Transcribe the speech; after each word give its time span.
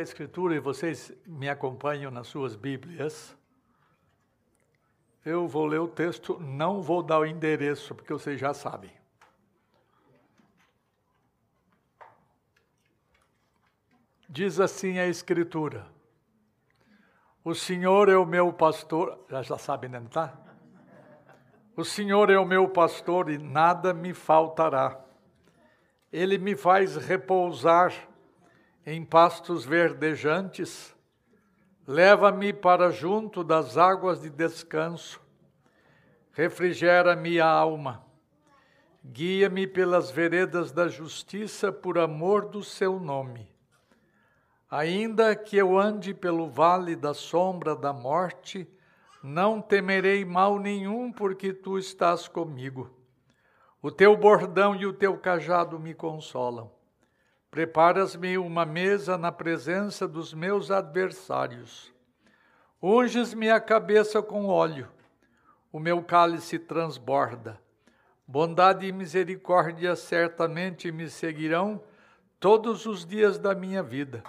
a 0.00 0.02
Escritura 0.02 0.54
e 0.54 0.60
vocês 0.60 1.12
me 1.26 1.48
acompanham 1.48 2.10
nas 2.10 2.26
suas 2.26 2.56
Bíblias, 2.56 3.36
eu 5.24 5.46
vou 5.46 5.66
ler 5.66 5.78
o 5.78 5.86
texto, 5.86 6.40
não 6.40 6.80
vou 6.80 7.02
dar 7.02 7.18
o 7.18 7.26
endereço, 7.26 7.94
porque 7.94 8.12
vocês 8.12 8.40
já 8.40 8.54
sabem. 8.54 8.90
Diz 14.26 14.58
assim 14.58 14.98
a 14.98 15.06
Escritura: 15.06 15.86
O 17.44 17.54
Senhor 17.54 18.08
é 18.08 18.16
o 18.16 18.24
meu 18.24 18.52
pastor. 18.54 19.22
Já, 19.28 19.42
já 19.42 19.58
sabem, 19.58 19.90
não 19.90 20.06
tá? 20.06 20.34
O 21.76 21.84
Senhor 21.84 22.30
é 22.30 22.38
o 22.38 22.46
meu 22.46 22.68
pastor 22.70 23.28
e 23.28 23.36
nada 23.36 23.92
me 23.92 24.14
faltará. 24.14 24.98
Ele 26.10 26.38
me 26.38 26.56
faz 26.56 26.96
repousar 26.96 28.09
em 28.92 29.04
pastos 29.04 29.64
verdejantes, 29.64 30.96
leva-me 31.86 32.52
para 32.52 32.90
junto 32.90 33.44
das 33.44 33.78
águas 33.78 34.20
de 34.20 34.28
descanso, 34.28 35.20
refrigera-me 36.32 37.40
a 37.40 37.46
alma, 37.46 38.04
guia-me 39.04 39.64
pelas 39.64 40.10
veredas 40.10 40.72
da 40.72 40.88
justiça 40.88 41.70
por 41.70 41.98
amor 41.98 42.46
do 42.46 42.64
seu 42.64 42.98
nome. 42.98 43.48
Ainda 44.68 45.36
que 45.36 45.56
eu 45.56 45.78
ande 45.78 46.12
pelo 46.12 46.50
vale 46.50 46.96
da 46.96 47.14
sombra 47.14 47.76
da 47.76 47.92
morte, 47.92 48.68
não 49.22 49.62
temerei 49.62 50.24
mal 50.24 50.58
nenhum, 50.58 51.12
porque 51.12 51.52
tu 51.52 51.78
estás 51.78 52.26
comigo. 52.26 52.90
O 53.80 53.92
teu 53.92 54.16
bordão 54.16 54.74
e 54.74 54.84
o 54.84 54.92
teu 54.92 55.16
cajado 55.16 55.78
me 55.78 55.94
consolam. 55.94 56.79
Preparas-me 57.50 58.38
uma 58.38 58.64
mesa 58.64 59.18
na 59.18 59.32
presença 59.32 60.06
dos 60.06 60.32
meus 60.32 60.70
adversários. 60.70 61.92
Unges-me 62.80 63.50
a 63.50 63.60
cabeça 63.60 64.22
com 64.22 64.46
óleo, 64.46 64.88
o 65.72 65.80
meu 65.80 66.00
cálice 66.00 66.60
transborda. 66.60 67.60
Bondade 68.24 68.86
e 68.86 68.92
misericórdia 68.92 69.96
certamente 69.96 70.92
me 70.92 71.10
seguirão 71.10 71.82
todos 72.38 72.86
os 72.86 73.04
dias 73.04 73.36
da 73.36 73.52
minha 73.52 73.82
vida, 73.82 74.22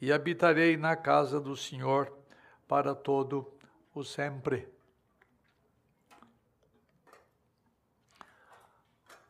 e 0.00 0.12
habitarei 0.12 0.76
na 0.76 0.94
casa 0.94 1.40
do 1.40 1.56
Senhor 1.56 2.12
para 2.68 2.94
todo 2.94 3.52
o 3.92 4.04
sempre. 4.04 4.75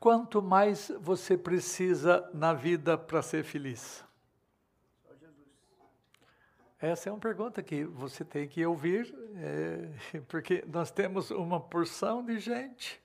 Quanto 0.06 0.40
mais 0.40 0.92
você 1.00 1.36
precisa 1.36 2.30
na 2.32 2.52
vida 2.52 2.96
para 2.96 3.20
ser 3.22 3.42
feliz? 3.42 4.04
Essa 6.78 7.08
é 7.08 7.12
uma 7.12 7.18
pergunta 7.18 7.60
que 7.60 7.82
você 7.82 8.24
tem 8.24 8.46
que 8.46 8.64
ouvir, 8.64 9.12
é, 9.34 10.20
porque 10.30 10.64
nós 10.68 10.92
temos 10.92 11.32
uma 11.32 11.58
porção 11.60 12.24
de 12.24 12.38
gente 12.38 13.02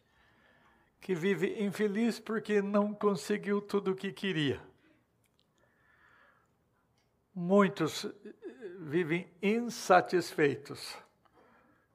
que 1.00 1.16
vive 1.16 1.60
infeliz 1.66 2.20
porque 2.20 2.62
não 2.62 2.94
conseguiu 2.94 3.64
tudo 3.64 3.94
o 3.94 3.96
que 3.96 4.14
queria. 4.14 4.62
Muitos 7.34 8.06
vivem 8.78 9.28
insatisfeitos, 9.42 10.96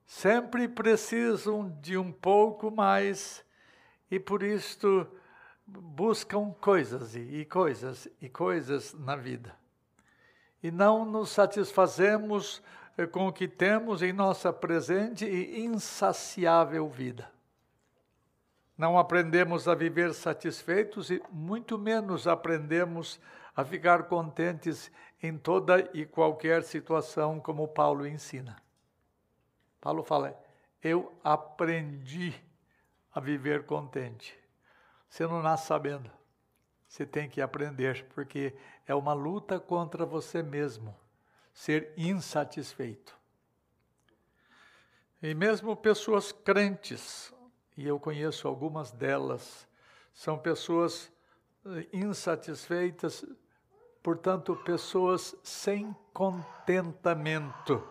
sempre 0.05 0.67
precisam 0.67 1.71
de 1.81 1.97
um 1.97 2.11
pouco 2.11 2.73
mais 2.73 3.45
e 4.11 4.19
por 4.19 4.43
isto 4.43 5.06
buscam 5.67 6.53
coisas 6.61 7.17
e, 7.17 7.44
coisas 7.44 8.09
e 8.21 8.28
coisas 8.28 8.94
na 8.94 9.17
vida. 9.17 9.55
E 10.62 10.71
não 10.71 11.05
nos 11.05 11.31
satisfazemos 11.31 12.62
eh, 12.97 13.06
com 13.06 13.27
o 13.27 13.33
que 13.33 13.49
temos 13.49 14.03
em 14.03 14.12
nossa 14.12 14.53
presente 14.53 15.25
e 15.25 15.65
insaciável 15.65 16.89
vida. 16.89 17.31
Não 18.78 18.99
aprendemos 18.99 19.66
a 19.66 19.75
viver 19.75 20.12
satisfeitos 20.12 21.11
e 21.11 21.22
muito 21.31 21.78
menos 21.78 22.27
aprendemos 22.27 23.19
a 23.55 23.65
ficar 23.65 24.05
contentes 24.05 24.91
em 25.22 25.37
toda 25.37 25.91
e 25.95 26.05
qualquer 26.05 26.62
situação, 26.62 27.41
como 27.41 27.66
Paulo 27.66 28.06
ensina. 28.06 28.56
Paulo 29.81 30.03
fala: 30.03 30.39
Eu 30.83 31.12
aprendi 31.25 32.34
a 33.16 33.21
viver 33.21 33.65
contente. 33.65 34.38
Você 35.09 35.27
não 35.27 35.41
nasce 35.41 35.69
sabendo. 35.69 36.10
Você 36.87 37.06
tem 37.06 37.31
que 37.31 37.41
aprender, 37.41 38.04
porque 38.15 38.54
é 38.87 38.94
uma 38.94 39.15
luta 39.15 39.59
contra 39.59 40.04
você 40.04 40.43
mesmo, 40.43 40.94
ser 41.54 41.94
insatisfeito. 41.97 43.16
E 45.22 45.34
mesmo 45.34 45.75
pessoas 45.75 46.31
crentes, 46.31 47.32
e 47.75 47.87
eu 47.87 47.99
conheço 47.99 48.47
algumas 48.47 48.93
delas, 48.93 49.66
são 50.12 50.38
pessoas 50.38 51.10
eh, 51.65 51.87
insatisfeitas, 51.94 53.25
portanto, 54.03 54.54
pessoas 54.56 55.34
sem 55.43 55.97
contentamento. 56.12 57.83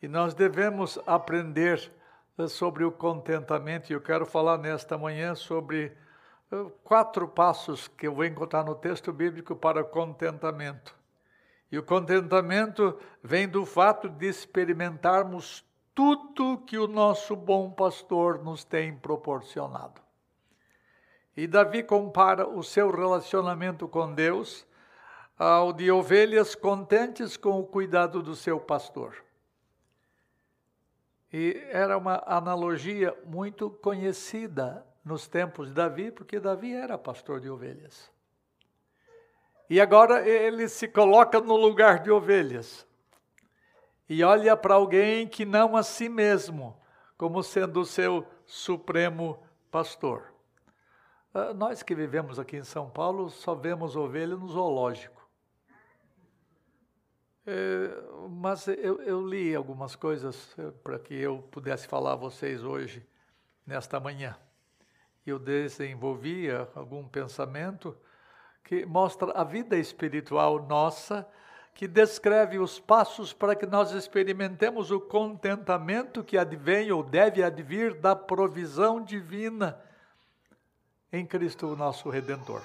E 0.00 0.08
nós 0.08 0.32
devemos 0.32 0.98
aprender 1.06 1.92
sobre 2.48 2.84
o 2.84 2.90
contentamento 2.90 3.90
e 3.90 3.94
eu 3.94 4.00
quero 4.00 4.24
falar 4.24 4.58
nesta 4.58 4.96
manhã 4.96 5.34
sobre 5.34 5.96
eh, 6.50 6.66
quatro 6.82 7.28
passos 7.28 7.88
que 7.88 8.06
eu 8.06 8.14
vou 8.14 8.24
encontrar 8.24 8.64
no 8.64 8.74
texto 8.74 9.12
bíblico 9.12 9.54
para 9.54 9.84
contentamento. 9.84 10.94
E 11.70 11.78
o 11.78 11.82
contentamento 11.82 12.98
vem 13.22 13.48
do 13.48 13.64
fato 13.64 14.08
de 14.08 14.26
experimentarmos 14.26 15.64
tudo 15.94 16.62
que 16.66 16.78
o 16.78 16.86
nosso 16.86 17.36
bom 17.36 17.70
pastor 17.70 18.42
nos 18.42 18.64
tem 18.64 18.96
proporcionado. 18.96 20.00
E 21.36 21.46
Davi 21.46 21.82
compara 21.82 22.46
o 22.46 22.62
seu 22.62 22.90
relacionamento 22.90 23.88
com 23.88 24.12
Deus 24.12 24.66
ao 25.38 25.72
de 25.72 25.90
ovelhas 25.90 26.54
contentes 26.54 27.36
com 27.36 27.58
o 27.58 27.66
cuidado 27.66 28.22
do 28.22 28.36
seu 28.36 28.60
pastor. 28.60 29.16
E 31.32 31.64
era 31.70 31.96
uma 31.96 32.22
analogia 32.26 33.16
muito 33.24 33.70
conhecida 33.70 34.86
nos 35.04 35.26
tempos 35.26 35.68
de 35.68 35.74
Davi, 35.74 36.10
porque 36.10 36.38
Davi 36.38 36.74
era 36.74 36.98
pastor 36.98 37.40
de 37.40 37.48
ovelhas. 37.48 38.10
E 39.70 39.80
agora 39.80 40.28
ele 40.28 40.68
se 40.68 40.86
coloca 40.86 41.40
no 41.40 41.56
lugar 41.56 42.00
de 42.00 42.10
ovelhas 42.10 42.86
e 44.12 44.22
olha 44.22 44.54
para 44.54 44.74
alguém 44.74 45.26
que 45.26 45.46
não 45.46 45.74
a 45.74 45.82
si 45.82 46.06
mesmo, 46.06 46.76
como 47.16 47.42
sendo 47.42 47.80
o 47.80 47.86
seu 47.86 48.26
supremo 48.44 49.42
pastor. 49.70 50.34
Ah, 51.32 51.54
nós 51.54 51.82
que 51.82 51.94
vivemos 51.94 52.38
aqui 52.38 52.58
em 52.58 52.62
São 52.62 52.90
Paulo 52.90 53.30
só 53.30 53.54
vemos 53.54 53.96
ovelha 53.96 54.36
no 54.36 54.46
zoológico. 54.48 55.21
É, 57.44 58.02
mas 58.30 58.68
eu, 58.68 59.02
eu, 59.02 59.26
li 59.26 59.54
algumas 59.54 59.96
coisas 59.96 60.54
é, 60.56 60.70
para 60.70 60.98
que 60.98 61.14
eu 61.14 61.38
pudesse 61.50 61.88
falar 61.88 62.12
a 62.12 62.16
vocês 62.16 62.62
hoje, 62.62 63.04
nesta 63.66 63.98
manhã. 63.98 64.36
Eu 65.26 65.38
desenvolvia 65.38 66.68
algum 66.74 67.06
pensamento 67.08 67.96
que 68.62 68.86
mostra 68.86 69.32
a 69.32 69.42
vida 69.42 69.76
espiritual 69.76 70.64
nossa, 70.66 71.28
que 71.74 71.88
descreve 71.88 72.60
os 72.60 72.78
passos 72.78 73.32
para 73.32 73.56
que 73.56 73.66
nós 73.66 73.90
experimentemos 73.92 74.92
o 74.92 75.00
contentamento 75.00 76.22
que 76.22 76.38
advém 76.38 76.92
ou 76.92 77.02
deve 77.02 77.42
advir 77.42 77.94
da 77.94 78.14
provisão 78.14 79.02
divina 79.02 79.80
em 81.12 81.26
Cristo, 81.26 81.74
nosso 81.74 82.08
Redentor. 82.08 82.62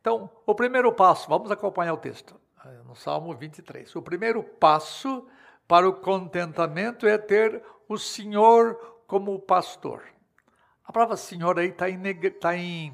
Então, 0.00 0.30
o 0.46 0.54
primeiro 0.54 0.92
passo, 0.92 1.28
vamos 1.28 1.50
acompanhar 1.50 1.94
o 1.94 1.98
texto 1.98 2.45
no 2.84 2.94
Salmo 2.94 3.34
23. 3.34 3.94
O 3.96 4.02
primeiro 4.02 4.42
passo 4.42 5.26
para 5.66 5.88
o 5.88 5.92
contentamento 5.92 7.06
é 7.06 7.18
ter 7.18 7.62
o 7.88 7.98
Senhor 7.98 8.74
como 9.06 9.38
pastor. 9.38 10.02
A 10.84 10.92
palavra 10.92 11.16
Senhor 11.16 11.58
aí 11.58 11.68
está 11.68 11.90
em, 11.90 12.00
tá 12.40 12.56
em, 12.56 12.92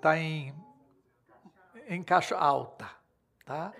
tá 0.00 0.18
em, 0.18 0.54
em 1.88 2.02
caixa 2.02 2.36
alta. 2.36 2.90
Tá? 3.44 3.72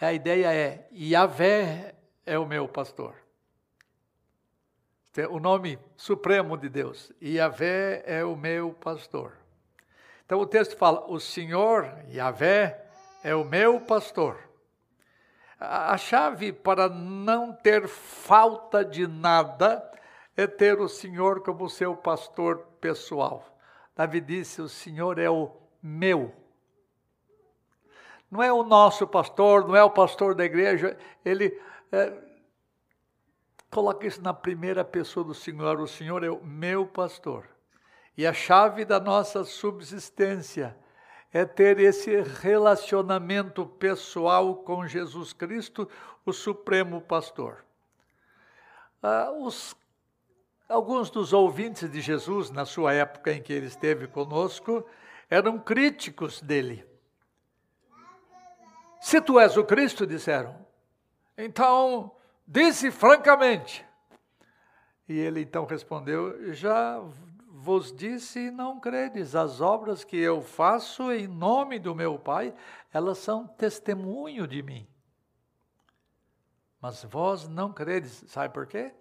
A 0.00 0.12
ideia 0.12 0.52
é: 0.52 0.88
Yahvé 0.92 1.94
é 2.24 2.38
o 2.38 2.46
meu 2.46 2.68
pastor. 2.68 3.14
O 5.30 5.40
nome 5.40 5.78
supremo 5.96 6.56
de 6.56 6.68
Deus. 6.68 7.12
Yahvé 7.20 8.04
é 8.06 8.24
o 8.24 8.36
meu 8.36 8.72
pastor. 8.72 9.32
Então 10.24 10.38
o 10.38 10.46
texto 10.46 10.76
fala: 10.76 11.04
o 11.10 11.18
Senhor, 11.18 12.04
Yahvé, 12.08 12.87
é 13.28 13.34
o 13.34 13.44
meu 13.44 13.78
pastor. 13.78 14.38
A 15.60 15.98
chave 15.98 16.50
para 16.50 16.88
não 16.88 17.52
ter 17.52 17.86
falta 17.86 18.82
de 18.82 19.06
nada 19.06 19.84
é 20.34 20.46
ter 20.46 20.80
o 20.80 20.88
Senhor 20.88 21.42
como 21.42 21.68
seu 21.68 21.94
pastor 21.94 22.60
pessoal. 22.80 23.44
Davi 23.94 24.22
disse: 24.22 24.62
O 24.62 24.68
Senhor 24.68 25.18
é 25.18 25.28
o 25.28 25.50
meu. 25.82 26.32
Não 28.30 28.42
é 28.42 28.50
o 28.50 28.62
nosso 28.62 29.06
pastor, 29.06 29.68
não 29.68 29.76
é 29.76 29.84
o 29.84 29.90
pastor 29.90 30.34
da 30.34 30.44
igreja. 30.44 30.96
Ele 31.22 31.60
é, 31.92 32.12
coloca 33.70 34.06
isso 34.06 34.22
na 34.22 34.32
primeira 34.32 34.84
pessoa 34.84 35.24
do 35.24 35.34
Senhor. 35.34 35.80
O 35.80 35.86
Senhor 35.86 36.24
é 36.24 36.30
o 36.30 36.42
meu 36.42 36.86
pastor. 36.86 37.46
E 38.16 38.26
a 38.26 38.32
chave 38.32 38.86
da 38.86 38.98
nossa 38.98 39.44
subsistência 39.44 40.74
é 41.38 41.44
ter 41.44 41.78
esse 41.78 42.20
relacionamento 42.20 43.64
pessoal 43.64 44.56
com 44.56 44.86
Jesus 44.86 45.32
Cristo, 45.32 45.88
o 46.26 46.32
Supremo 46.32 47.00
Pastor. 47.00 47.64
Ah, 49.00 49.30
os, 49.30 49.76
alguns 50.68 51.10
dos 51.10 51.32
ouvintes 51.32 51.88
de 51.88 52.00
Jesus, 52.00 52.50
na 52.50 52.64
sua 52.64 52.92
época 52.92 53.32
em 53.32 53.40
que 53.40 53.52
ele 53.52 53.66
esteve 53.66 54.08
conosco, 54.08 54.84
eram 55.30 55.60
críticos 55.60 56.40
dele. 56.40 56.84
Se 59.00 59.20
tu 59.20 59.38
és 59.38 59.56
o 59.56 59.62
Cristo, 59.62 60.04
disseram, 60.04 60.66
então 61.36 62.10
disse 62.44 62.90
francamente. 62.90 63.86
E 65.08 65.16
ele 65.16 65.42
então 65.42 65.64
respondeu: 65.64 66.52
Já 66.52 67.00
vos 67.68 67.92
disse 67.94 68.46
e 68.46 68.50
não 68.50 68.80
credes. 68.80 69.34
As 69.34 69.60
obras 69.60 70.02
que 70.02 70.16
eu 70.16 70.40
faço 70.40 71.12
em 71.12 71.26
nome 71.26 71.78
do 71.78 71.94
meu 71.94 72.18
Pai, 72.18 72.54
elas 72.90 73.18
são 73.18 73.46
testemunho 73.46 74.48
de 74.48 74.62
mim. 74.62 74.88
Mas 76.80 77.04
vós 77.04 77.46
não 77.46 77.70
credes. 77.70 78.24
Sabe 78.26 78.54
por 78.54 78.66
quê? 78.66 78.94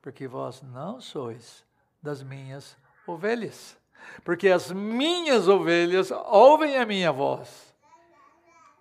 Porque 0.00 0.26
vós 0.26 0.62
não 0.62 1.02
sois 1.02 1.66
das 2.00 2.22
minhas 2.22 2.78
ovelhas. 3.06 3.76
Porque 4.24 4.48
as 4.48 4.72
minhas 4.72 5.46
ovelhas 5.46 6.10
ouvem 6.10 6.78
a 6.78 6.86
minha 6.86 7.12
voz. 7.12 7.74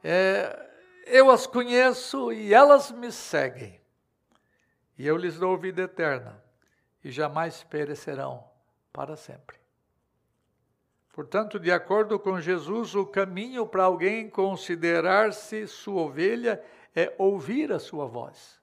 É, 0.01 0.69
eu 1.05 1.29
as 1.29 1.45
conheço 1.45 2.31
e 2.31 2.53
elas 2.53 2.91
me 2.91 3.11
seguem. 3.11 3.81
E 4.97 5.05
eu 5.05 5.17
lhes 5.17 5.37
dou 5.37 5.57
vida 5.57 5.81
eterna 5.81 6.41
e 7.03 7.11
jamais 7.11 7.61
perecerão 7.63 8.52
para 8.93 9.17
sempre. 9.17 9.57
Portanto, 11.11 11.59
de 11.59 11.71
acordo 11.71 12.19
com 12.19 12.39
Jesus, 12.39 12.95
o 12.95 13.05
caminho 13.05 13.67
para 13.67 13.83
alguém 13.83 14.29
considerar-se 14.29 15.67
sua 15.67 16.03
ovelha 16.03 16.63
é 16.95 17.13
ouvir 17.17 17.71
a 17.71 17.79
sua 17.79 18.05
voz, 18.05 18.59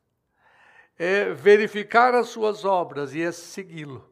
é 0.98 1.30
verificar 1.30 2.14
as 2.14 2.28
suas 2.28 2.64
obras 2.64 3.14
e 3.14 3.22
é 3.22 3.30
segui-lo. 3.30 4.08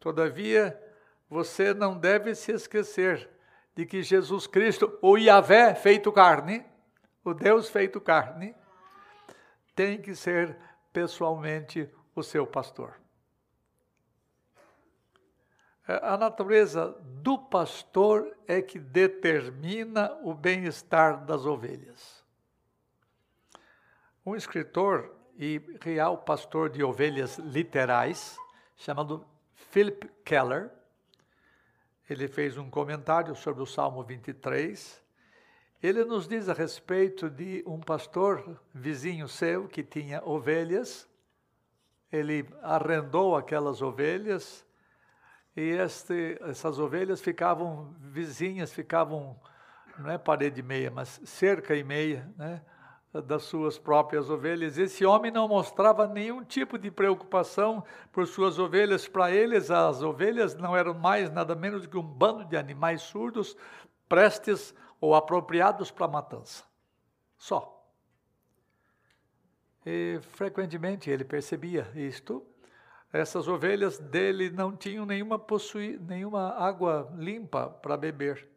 Todavia, 0.00 0.80
você 1.28 1.72
não 1.72 1.96
deve 1.96 2.34
se 2.34 2.52
esquecer 2.52 3.28
de 3.74 3.86
que 3.86 4.02
Jesus 4.02 4.46
Cristo, 4.46 4.98
o 5.02 5.16
Yahvé 5.16 5.74
feito 5.74 6.12
carne, 6.12 6.64
o 7.24 7.32
Deus 7.32 7.68
feito 7.68 8.00
carne, 8.00 8.54
tem 9.74 10.00
que 10.00 10.14
ser 10.14 10.56
pessoalmente 10.92 11.88
o 12.14 12.22
seu 12.22 12.46
pastor. 12.46 13.03
É, 15.86 16.00
a 16.02 16.16
natureza 16.16 16.96
do 17.22 17.38
pastor 17.38 18.34
é 18.46 18.62
que 18.62 18.78
determina 18.78 20.12
o 20.22 20.32
bem-estar 20.32 21.24
das 21.24 21.44
ovelhas. 21.44 22.24
Um 24.24 24.34
escritor 24.34 25.14
e 25.36 25.60
real 25.82 26.18
pastor 26.18 26.70
de 26.70 26.82
ovelhas 26.82 27.38
literais, 27.38 28.36
chamado 28.76 29.26
Philip 29.54 30.08
Keller, 30.24 30.70
ele 32.08 32.28
fez 32.28 32.56
um 32.58 32.68
comentário 32.68 33.34
sobre 33.34 33.62
o 33.62 33.66
Salmo 33.66 34.02
23. 34.02 35.02
Ele 35.82 36.04
nos 36.04 36.28
diz 36.28 36.48
a 36.48 36.52
respeito 36.52 37.30
de 37.30 37.62
um 37.66 37.80
pastor 37.80 38.60
vizinho 38.74 39.26
seu 39.26 39.66
que 39.68 39.82
tinha 39.82 40.22
ovelhas. 40.22 41.08
Ele 42.12 42.46
arrendou 42.62 43.34
aquelas 43.34 43.80
ovelhas 43.80 44.64
e 45.56 45.60
este, 45.60 46.36
essas 46.42 46.78
ovelhas 46.78 47.20
ficavam 47.20 47.94
vizinhas, 48.00 48.72
ficavam, 48.72 49.38
não 49.98 50.10
é 50.10 50.18
parede 50.18 50.62
meia, 50.62 50.90
mas 50.90 51.20
cerca 51.24 51.76
e 51.76 51.84
meia, 51.84 52.28
né, 52.36 52.60
das 53.22 53.44
suas 53.44 53.78
próprias 53.78 54.28
ovelhas. 54.28 54.76
Esse 54.76 55.06
homem 55.06 55.30
não 55.30 55.46
mostrava 55.46 56.08
nenhum 56.08 56.42
tipo 56.42 56.76
de 56.76 56.90
preocupação 56.90 57.84
por 58.10 58.26
suas 58.26 58.58
ovelhas. 58.58 59.06
Para 59.06 59.30
eles, 59.30 59.70
as 59.70 60.02
ovelhas 60.02 60.56
não 60.56 60.76
eram 60.76 60.94
mais 60.94 61.30
nada 61.30 61.54
menos 61.54 61.86
que 61.86 61.96
um 61.96 62.02
bando 62.02 62.44
de 62.44 62.56
animais 62.56 63.02
surdos, 63.02 63.56
prestes 64.08 64.74
ou 65.00 65.14
apropriados 65.14 65.92
para 65.92 66.08
matança. 66.08 66.64
Só. 67.36 67.70
E 69.86 70.18
frequentemente 70.30 71.08
ele 71.10 71.24
percebia 71.24 71.92
isto 71.94 72.44
essas 73.14 73.46
ovelhas 73.46 73.96
dele 73.96 74.50
não 74.50 74.76
tinham 74.76 75.06
nenhuma, 75.06 75.38
possui, 75.38 75.96
nenhuma 76.02 76.52
água 76.58 77.08
limpa 77.16 77.68
para 77.68 77.96
beber. 77.96 78.48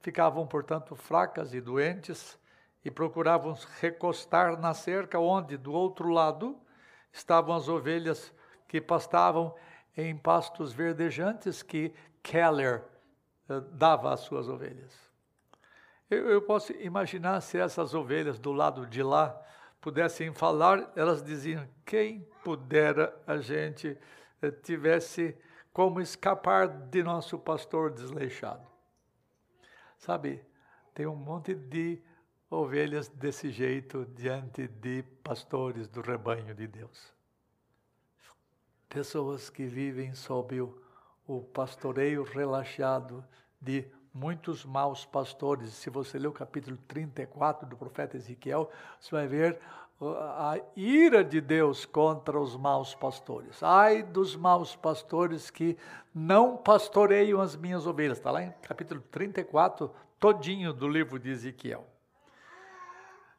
Ficavam, 0.00 0.46
portanto, 0.46 0.94
fracas 0.94 1.54
e 1.54 1.60
doentes 1.60 2.38
e 2.84 2.90
procuravam 2.90 3.56
recostar 3.80 4.60
na 4.60 4.74
cerca, 4.74 5.18
onde, 5.18 5.56
do 5.56 5.72
outro 5.72 6.10
lado, 6.10 6.54
estavam 7.10 7.54
as 7.54 7.66
ovelhas 7.66 8.30
que 8.68 8.78
pastavam 8.78 9.54
em 9.96 10.14
pastos 10.14 10.74
verdejantes 10.74 11.62
que 11.62 11.94
Keller 12.22 12.84
eh, 13.48 13.62
dava 13.72 14.12
às 14.12 14.20
suas 14.20 14.50
ovelhas. 14.50 14.92
Eu, 16.10 16.28
eu 16.28 16.42
posso 16.42 16.72
imaginar 16.74 17.40
se 17.40 17.56
essas 17.58 17.94
ovelhas 17.94 18.38
do 18.38 18.52
lado 18.52 18.86
de 18.86 19.02
lá 19.02 19.42
pudessem 19.86 20.32
falar, 20.32 20.92
elas 20.96 21.22
diziam: 21.22 21.64
quem 21.84 22.26
pudera 22.42 23.16
a 23.24 23.38
gente 23.38 23.96
eh, 24.42 24.50
tivesse 24.50 25.38
como 25.72 26.00
escapar 26.00 26.66
de 26.66 27.04
nosso 27.04 27.38
pastor 27.38 27.92
desleixado. 27.92 28.66
Sabe, 29.96 30.44
tem 30.92 31.06
um 31.06 31.14
monte 31.14 31.54
de 31.54 32.02
ovelhas 32.50 33.06
desse 33.08 33.48
jeito 33.52 34.04
diante 34.06 34.66
de 34.66 35.04
pastores 35.22 35.86
do 35.86 36.00
rebanho 36.00 36.52
de 36.52 36.66
Deus. 36.66 37.14
Pessoas 38.88 39.48
que 39.48 39.66
vivem 39.66 40.14
sob 40.14 40.60
o, 40.62 40.82
o 41.28 41.42
pastoreio 41.42 42.24
relaxado 42.24 43.24
de 43.60 43.86
muitos 44.16 44.64
maus 44.64 45.04
pastores. 45.04 45.70
Se 45.74 45.90
você 45.90 46.18
ler 46.18 46.28
o 46.28 46.32
capítulo 46.32 46.78
34 46.88 47.68
do 47.68 47.76
profeta 47.76 48.16
Ezequiel, 48.16 48.70
você 48.98 49.14
vai 49.14 49.26
ver 49.28 49.60
a 50.00 50.58
ira 50.74 51.22
de 51.22 51.40
Deus 51.40 51.84
contra 51.84 52.40
os 52.40 52.56
maus 52.56 52.94
pastores. 52.94 53.62
Ai 53.62 54.02
dos 54.02 54.34
maus 54.34 54.74
pastores 54.74 55.50
que 55.50 55.76
não 56.14 56.56
pastoreiam 56.56 57.40
as 57.40 57.54
minhas 57.54 57.86
ovelhas. 57.86 58.16
Está 58.16 58.30
lá 58.30 58.42
em 58.42 58.54
capítulo 58.62 59.02
34, 59.10 59.90
todinho 60.18 60.72
do 60.72 60.88
livro 60.88 61.18
de 61.18 61.30
Ezequiel. 61.30 61.86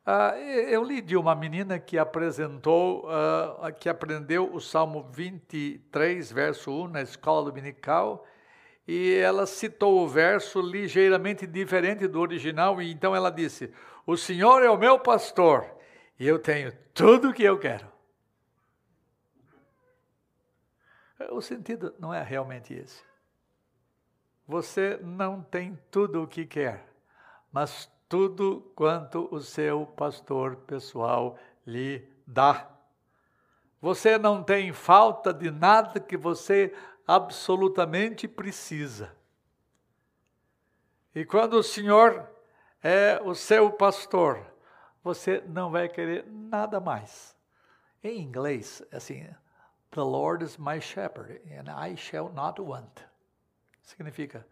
Uh, 0.05 0.37
eu 0.69 0.83
li 0.83 1.01
de 1.01 1.17
uma 1.17 1.35
menina 1.35 1.79
que 1.79 1.97
apresentou, 1.97 3.05
uh, 3.05 3.73
que 3.77 3.89
aprendeu 3.89 4.53
o 4.53 4.61
Salmo 4.61 5.05
23, 5.11 6.31
verso 6.31 6.71
1, 6.71 6.87
na 6.87 7.01
escola 7.01 7.45
dominical, 7.47 8.25
e 8.87 9.15
ela 9.15 9.45
citou 9.45 9.99
o 9.99 10.07
verso 10.07 10.61
ligeiramente 10.61 11.45
diferente 11.45 12.07
do 12.07 12.21
original, 12.21 12.81
e 12.81 12.91
então 12.91 13.13
ela 13.13 13.29
disse: 13.29 13.73
O 14.05 14.15
Senhor 14.15 14.63
é 14.63 14.69
o 14.69 14.77
meu 14.77 14.97
pastor, 14.97 15.69
e 16.17 16.25
eu 16.25 16.39
tenho 16.39 16.71
tudo 16.93 17.29
o 17.29 17.33
que 17.33 17.43
eu 17.43 17.59
quero. 17.59 17.85
O 21.31 21.41
sentido 21.41 21.93
não 21.99 22.13
é 22.13 22.23
realmente 22.23 22.73
esse. 22.73 23.03
Você 24.47 24.97
não 25.03 25.41
tem 25.41 25.77
tudo 25.91 26.23
o 26.23 26.27
que 26.27 26.45
quer, 26.45 26.87
mas 27.51 27.91
tudo 28.07 28.71
quanto 28.75 29.27
o 29.31 29.41
seu 29.41 29.85
pastor 29.85 30.55
pessoal 30.55 31.37
lhe 31.65 32.07
dá. 32.25 32.69
Você 33.81 34.17
não 34.17 34.41
tem 34.41 34.71
falta 34.71 35.33
de 35.33 35.51
nada 35.51 35.99
que 35.99 36.15
você 36.15 36.73
absolutamente 37.07 38.27
precisa. 38.27 39.15
E 41.15 41.25
quando 41.25 41.53
o 41.53 41.63
Senhor 41.63 42.29
é 42.83 43.19
o 43.23 43.33
seu 43.33 43.71
pastor, 43.71 44.45
você 45.03 45.41
não 45.47 45.71
vai 45.71 45.87
querer 45.87 46.25
nada 46.27 46.79
mais. 46.79 47.35
Em 48.03 48.21
inglês, 48.21 48.83
assim, 48.91 49.27
The 49.91 50.01
Lord 50.01 50.43
is 50.43 50.57
my 50.57 50.79
shepherd, 50.81 51.41
and 51.49 51.71
I 51.71 51.95
shall 51.95 52.29
not 52.29 52.61
want. 52.61 53.01
Significa, 53.81 54.45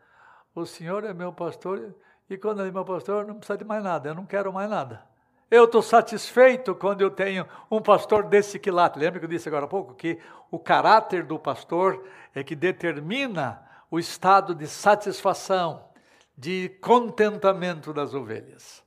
o 0.56 0.66
Senhor 0.66 1.04
é 1.04 1.14
meu 1.14 1.34
pastor, 1.34 1.94
e 2.30 2.38
quando 2.38 2.62
ele 2.62 2.70
é 2.70 2.72
meu 2.72 2.86
pastor, 2.86 3.28
não 3.28 3.36
precisa 3.36 3.58
de 3.58 3.66
mais 3.66 3.84
nada, 3.84 4.10
eu 4.10 4.16
não 4.16 4.26
quero 4.26 4.52
mais 4.52 4.70
nada. 4.70 5.06
Eu 5.50 5.66
estou 5.66 5.82
satisfeito 5.82 6.74
quando 6.74 7.02
eu 7.02 7.12
tenho 7.12 7.48
um 7.70 7.80
pastor 7.80 8.24
desse 8.24 8.58
quilate. 8.58 8.98
Lembra 8.98 9.20
que 9.20 9.26
eu 9.26 9.30
disse 9.30 9.48
agora 9.48 9.66
há 9.66 9.68
pouco 9.68 9.94
que 9.94 10.20
o 10.50 10.58
caráter 10.58 11.24
do 11.24 11.38
pastor 11.38 12.04
é 12.34 12.44
que 12.44 12.56
determina 12.56 13.64
o 13.92 14.00
estado 14.00 14.56
de 14.56 14.68
satisfação, 14.68 15.88
de 16.36 16.70
contentamento 16.82 17.94
das 17.94 18.14
ovelhas. 18.14 18.84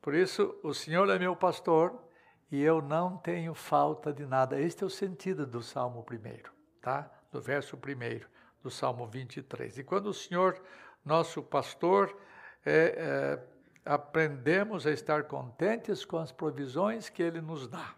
Por 0.00 0.14
isso, 0.14 0.58
o 0.62 0.72
Senhor 0.72 1.08
é 1.10 1.18
meu 1.18 1.36
pastor 1.36 2.02
e 2.50 2.62
eu 2.62 2.80
não 2.80 3.18
tenho 3.18 3.52
falta 3.52 4.12
de 4.12 4.24
nada. 4.24 4.58
Este 4.58 4.82
é 4.82 4.86
o 4.86 4.90
sentido 4.90 5.46
do 5.46 5.62
Salmo 5.62 6.04
1, 6.10 6.50
tá? 6.80 7.10
Do 7.30 7.42
verso 7.42 7.76
1 7.76 8.26
do 8.62 8.70
Salmo 8.70 9.06
23. 9.06 9.78
E 9.78 9.84
quando 9.84 10.06
o 10.06 10.14
Senhor, 10.14 10.60
nosso 11.04 11.42
pastor, 11.42 12.16
é, 12.64 12.94
é, 12.96 13.57
aprendemos 13.88 14.86
a 14.86 14.90
estar 14.90 15.24
contentes 15.24 16.04
com 16.04 16.18
as 16.18 16.30
provisões 16.30 17.08
que 17.08 17.22
Ele 17.22 17.40
nos 17.40 17.66
dá. 17.66 17.94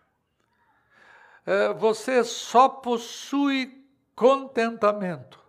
É, 1.45 1.73
você 1.73 2.23
só 2.23 2.69
possui 2.69 3.85
contentamento 4.15 5.41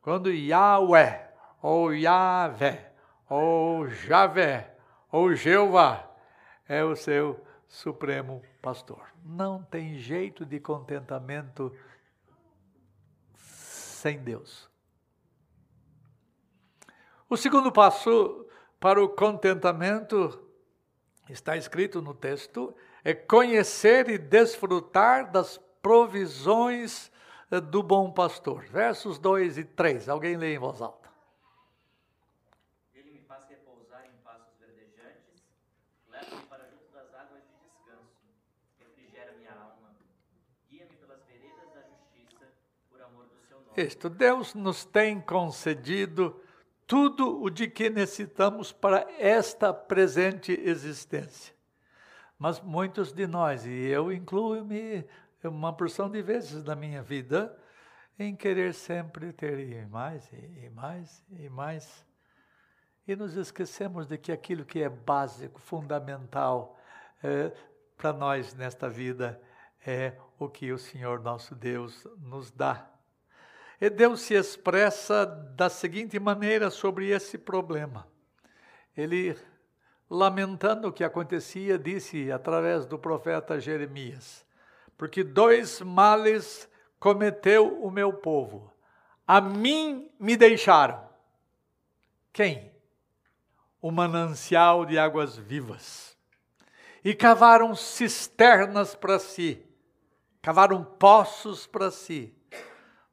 quando 0.00 0.32
Yahweh, 0.32 1.28
ou 1.60 1.94
Yahvé, 1.94 2.92
ou 3.28 3.88
Javé, 3.88 4.74
ou 5.10 5.34
Jeová 5.34 6.10
é 6.66 6.82
o 6.82 6.96
seu 6.96 7.44
supremo 7.68 8.42
pastor. 8.62 9.02
Não 9.22 9.62
tem 9.62 9.98
jeito 9.98 10.46
de 10.46 10.60
contentamento 10.60 11.74
sem 13.34 14.18
Deus. 14.18 14.70
O 17.28 17.36
segundo 17.36 17.72
passo 17.72 18.43
para 18.84 19.02
o 19.02 19.08
contentamento 19.08 20.46
está 21.30 21.56
escrito 21.56 22.02
no 22.02 22.12
texto, 22.12 22.76
é 23.02 23.14
conhecer 23.14 24.10
e 24.10 24.18
desfrutar 24.18 25.32
das 25.32 25.56
provisões 25.80 27.10
eh, 27.50 27.62
do 27.62 27.82
bom 27.82 28.12
pastor. 28.12 28.62
Versos 28.66 29.18
2 29.18 29.56
e 29.56 29.64
3. 29.64 30.06
Alguém 30.10 30.36
lê 30.36 30.54
em 30.54 30.58
voz 30.58 30.82
alta. 30.82 31.08
Ele 32.94 33.10
me 33.12 33.20
faz 33.20 33.48
repousar 33.48 34.04
em 34.04 34.22
pastos 34.22 34.52
verdejantes, 34.60 35.42
leva-me 36.10 36.42
para 36.42 36.64
junto 36.64 36.92
das 36.92 37.08
águas 37.14 37.40
de 37.40 37.66
descanso, 37.66 38.20
refrigera 38.78 39.32
minha 39.38 39.52
alma, 39.52 39.96
guia-me 40.68 40.94
pelas 40.96 41.24
veredas 41.24 41.72
da 41.72 41.80
justiça, 41.88 42.52
por 42.90 43.00
amor 43.00 43.24
do 43.28 43.40
seu 43.48 43.60
nome. 43.60 43.82
Isto, 43.82 44.10
Deus 44.10 44.52
nos 44.54 44.84
tem 44.84 45.22
concedido 45.22 46.43
tudo 46.86 47.42
o 47.42 47.50
de 47.50 47.68
que 47.68 47.88
necessitamos 47.88 48.72
para 48.72 49.06
esta 49.18 49.72
presente 49.72 50.52
existência. 50.52 51.54
Mas 52.38 52.60
muitos 52.60 53.12
de 53.12 53.26
nós, 53.26 53.64
e 53.66 53.70
eu 53.70 54.12
incluo-me 54.12 55.06
uma 55.44 55.72
porção 55.72 56.10
de 56.10 56.22
vezes 56.22 56.64
na 56.64 56.74
minha 56.74 57.02
vida, 57.02 57.56
em 58.18 58.34
querer 58.34 58.74
sempre 58.74 59.32
ter 59.32 59.86
mais 59.88 60.30
e 60.32 60.70
mais 60.70 61.24
e 61.30 61.48
mais. 61.48 62.06
E 63.06 63.14
nos 63.14 63.36
esquecemos 63.36 64.06
de 64.06 64.16
que 64.16 64.32
aquilo 64.32 64.64
que 64.64 64.82
é 64.82 64.88
básico, 64.88 65.60
fundamental 65.60 66.78
é, 67.22 67.52
para 67.96 68.12
nós 68.12 68.54
nesta 68.54 68.88
vida 68.88 69.40
é 69.86 70.16
o 70.38 70.48
que 70.48 70.72
o 70.72 70.78
Senhor 70.78 71.20
nosso 71.20 71.54
Deus 71.54 72.06
nos 72.18 72.50
dá. 72.50 72.93
E 73.84 73.90
Deus 73.90 74.22
se 74.22 74.32
expressa 74.32 75.26
da 75.26 75.68
seguinte 75.68 76.18
maneira 76.18 76.70
sobre 76.70 77.10
esse 77.10 77.36
problema. 77.36 78.08
Ele, 78.96 79.36
lamentando 80.08 80.88
o 80.88 80.92
que 80.92 81.04
acontecia, 81.04 81.78
disse 81.78 82.32
através 82.32 82.86
do 82.86 82.98
profeta 82.98 83.60
Jeremias: 83.60 84.42
Porque 84.96 85.22
dois 85.22 85.82
males 85.82 86.66
cometeu 86.98 87.78
o 87.82 87.90
meu 87.90 88.10
povo. 88.10 88.72
A 89.26 89.38
mim 89.38 90.10
me 90.18 90.34
deixaram. 90.34 91.06
Quem? 92.32 92.72
O 93.82 93.90
manancial 93.90 94.86
de 94.86 94.98
águas 94.98 95.36
vivas. 95.36 96.16
E 97.04 97.14
cavaram 97.14 97.74
cisternas 97.74 98.94
para 98.94 99.18
si, 99.18 99.62
cavaram 100.40 100.82
poços 100.82 101.66
para 101.66 101.90
si 101.90 102.34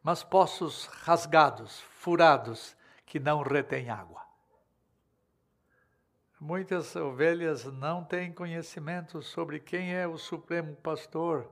mas 0.04 0.24
poços 0.24 0.86
rasgados, 1.04 1.80
furados, 1.80 2.76
que 3.06 3.20
não 3.20 3.42
retêm 3.42 3.90
água. 3.90 4.22
Muitas 6.40 6.96
ovelhas 6.96 7.66
não 7.66 8.04
têm 8.04 8.32
conhecimento 8.32 9.22
sobre 9.22 9.60
quem 9.60 9.94
é 9.94 10.08
o 10.08 10.18
Supremo 10.18 10.76
Pastor 10.78 11.48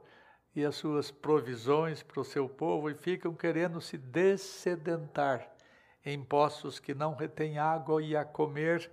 e 0.56 0.66
as 0.66 0.76
suas 0.76 1.12
provisões 1.12 2.02
para 2.02 2.22
o 2.22 2.26
seu 2.26 2.50
povo 2.50 2.90
e 2.90 2.96
ficam 2.96 3.36
querendo 3.36 3.80
se 3.80 3.98
dessedentar 3.98 5.48
em 6.04 6.24
poços 6.24 6.80
que 6.80 6.96
não 6.96 7.14
retêm 7.14 7.60
água 7.60 8.02
e 8.02 8.16
a 8.16 8.26
comer 8.26 8.90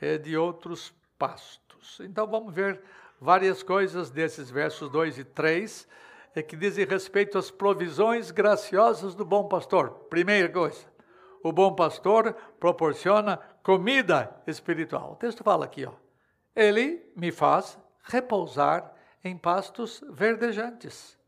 é, 0.00 0.16
de 0.16 0.36
outros 0.36 0.94
pastos. 1.18 1.98
Então 2.00 2.26
vamos 2.26 2.54
ver 2.54 2.80
várias 3.20 3.62
coisas 3.62 4.08
desses 4.08 4.50
versos 4.50 4.88
2 4.90 5.18
e 5.18 5.24
3 5.24 5.88
é 6.34 6.42
que 6.42 6.56
dizem 6.56 6.84
respeito 6.84 7.38
às 7.38 7.50
provisões 7.50 8.30
graciosas 8.30 9.14
do 9.14 9.24
bom 9.24 9.48
pastor. 9.48 9.90
Primeira 10.08 10.48
coisa, 10.48 10.86
o 11.42 11.52
bom 11.52 11.74
pastor 11.74 12.34
proporciona 12.58 13.38
comida 13.62 14.34
espiritual. 14.46 15.12
O 15.12 15.16
texto 15.16 15.42
fala 15.42 15.64
aqui, 15.64 15.84
ó. 15.84 15.92
Ele 16.54 17.02
me 17.16 17.32
faz 17.32 17.78
repousar 18.02 18.92
em 19.24 19.36
pastos 19.36 20.02
verdejantes. 20.10 21.18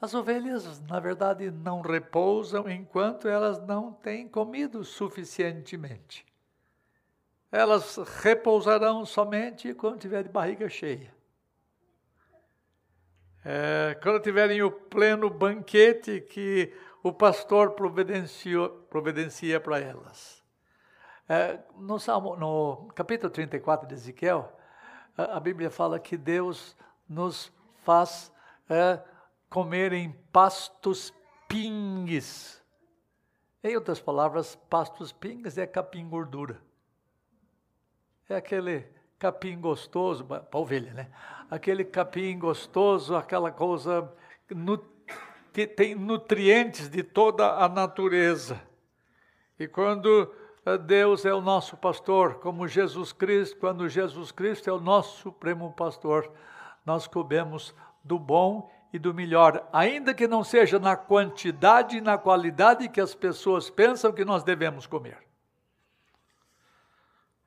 As 0.00 0.14
ovelhas, 0.14 0.80
na 0.88 0.98
verdade, 0.98 1.50
não 1.50 1.80
repousam 1.80 2.68
enquanto 2.68 3.28
elas 3.28 3.60
não 3.60 3.92
têm 3.92 4.28
comido 4.28 4.84
suficientemente. 4.84 6.26
Elas 7.52 7.96
repousarão 8.20 9.04
somente 9.04 9.72
quando 9.74 10.00
tiver 10.00 10.24
de 10.24 10.28
barriga 10.28 10.68
cheia. 10.68 11.14
É, 13.44 13.98
quando 14.00 14.22
tiverem 14.22 14.62
o 14.62 14.70
pleno 14.70 15.28
banquete 15.28 16.20
que 16.20 16.72
o 17.02 17.12
pastor 17.12 17.72
providencia 17.72 19.60
para 19.60 19.80
elas. 19.80 20.42
É, 21.28 21.58
no, 21.76 21.98
Salmo, 21.98 22.36
no 22.36 22.88
capítulo 22.94 23.32
34 23.32 23.88
de 23.88 23.94
Ezequiel, 23.94 24.52
a, 25.16 25.40
Bíblia 25.40 25.70
fala 25.70 25.98
que 25.98 26.16
Deus 26.16 26.76
nos 27.08 27.52
faz 27.84 28.32
é, 28.68 29.02
comer 29.50 29.92
em 29.92 30.12
pastos 30.32 31.12
pingues. 31.48 32.62
Em 33.62 33.74
outras 33.76 34.00
palavras, 34.00 34.54
pastos 34.54 35.12
pingues 35.12 35.58
é 35.58 35.66
capim 35.66 36.08
gordura. 36.08 36.62
É 38.28 38.36
aquele 38.36 38.88
capim 39.22 39.56
gostoso, 39.60 40.24
para 40.24 40.44
ovelha, 40.54 40.92
né? 40.92 41.06
Aquele 41.48 41.84
capim 41.84 42.36
gostoso, 42.36 43.14
aquela 43.14 43.52
coisa 43.52 44.12
que 45.52 45.64
tem 45.64 45.94
nutrientes 45.94 46.88
de 46.88 47.04
toda 47.04 47.52
a 47.52 47.68
natureza. 47.68 48.60
E 49.56 49.68
quando 49.68 50.34
eh, 50.66 50.76
Deus 50.76 51.24
é 51.24 51.32
o 51.32 51.40
nosso 51.40 51.76
pastor, 51.76 52.40
como 52.40 52.66
Jesus 52.66 53.12
Cristo, 53.12 53.60
quando 53.60 53.88
Jesus 53.88 54.32
Cristo 54.32 54.68
é 54.68 54.72
o 54.72 54.80
nosso 54.80 55.20
supremo 55.20 55.72
pastor, 55.72 56.28
nós 56.84 57.06
comemos 57.06 57.72
do 58.02 58.18
bom 58.18 58.68
e 58.92 58.98
do 58.98 59.14
melhor, 59.14 59.68
ainda 59.72 60.12
que 60.12 60.26
não 60.26 60.42
seja 60.42 60.80
na 60.80 60.96
quantidade 60.96 61.98
e 61.98 62.00
na 62.00 62.18
qualidade 62.18 62.88
que 62.88 63.00
as 63.00 63.14
pessoas 63.14 63.70
pensam 63.70 64.12
que 64.12 64.24
nós 64.24 64.42
devemos 64.42 64.84
comer. 64.84 65.31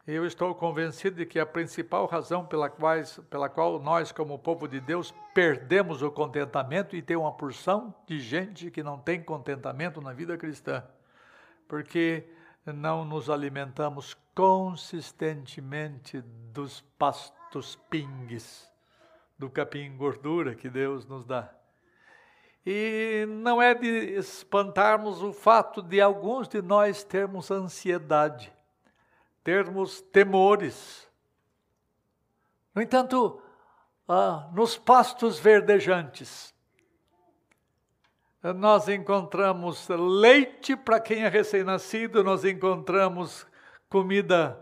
Eu 0.08 0.24
estou 0.24 0.54
convencido 0.54 1.18
de 1.18 1.26
que 1.26 1.40
a 1.40 1.48
principal 1.48 2.06
razão 2.06 2.46
pela, 2.46 2.70
quais, 2.70 3.20
pela 3.28 3.50
qual 3.50 3.80
nós, 3.80 4.12
como 4.12 4.38
povo 4.38 4.68
de 4.68 4.80
Deus, 4.80 5.12
perdemos 5.34 6.04
o 6.04 6.12
contentamento 6.12 6.96
e 6.96 7.02
tem 7.02 7.18
uma 7.18 7.32
porção 7.32 7.92
de 8.06 8.20
gente 8.20 8.70
que 8.70 8.84
não 8.84 9.00
tem 9.00 9.24
contentamento 9.24 10.00
na 10.00 10.14
vida 10.14 10.38
cristã, 10.38 10.84
porque 11.68 12.24
não 12.64 13.04
nos 13.04 13.32
alimentamos 13.32 14.16
consistentemente 14.36 16.22
dos 16.54 16.82
pastos 17.00 17.76
pingues, 17.90 18.72
do 19.40 19.50
capim 19.50 19.98
gordura 19.98 20.54
que 20.54 20.70
Deus 20.70 21.08
nos 21.08 21.26
dá. 21.26 21.52
E 22.64 23.26
não 23.28 23.60
é 23.60 23.74
de 23.74 23.88
espantarmos 23.88 25.24
o 25.24 25.34
fato 25.34 25.82
de 25.82 26.00
alguns 26.00 26.48
de 26.48 26.62
nós 26.62 27.04
termos 27.04 27.50
ansiedade 27.50 28.55
termos 29.46 30.02
temores. 30.02 31.08
No 32.74 32.82
entanto, 32.82 33.40
ah, 34.10 34.50
nos 34.52 34.76
pastos 34.76 35.38
verdejantes, 35.38 36.52
nós 38.56 38.90
encontramos 38.90 39.88
leite 39.88 40.76
para 40.76 41.00
quem 41.00 41.26
é 41.26 41.30
recém-nascido, 41.30 42.24
nós 42.24 42.44
encontramos 42.44 43.46
comida 43.88 44.60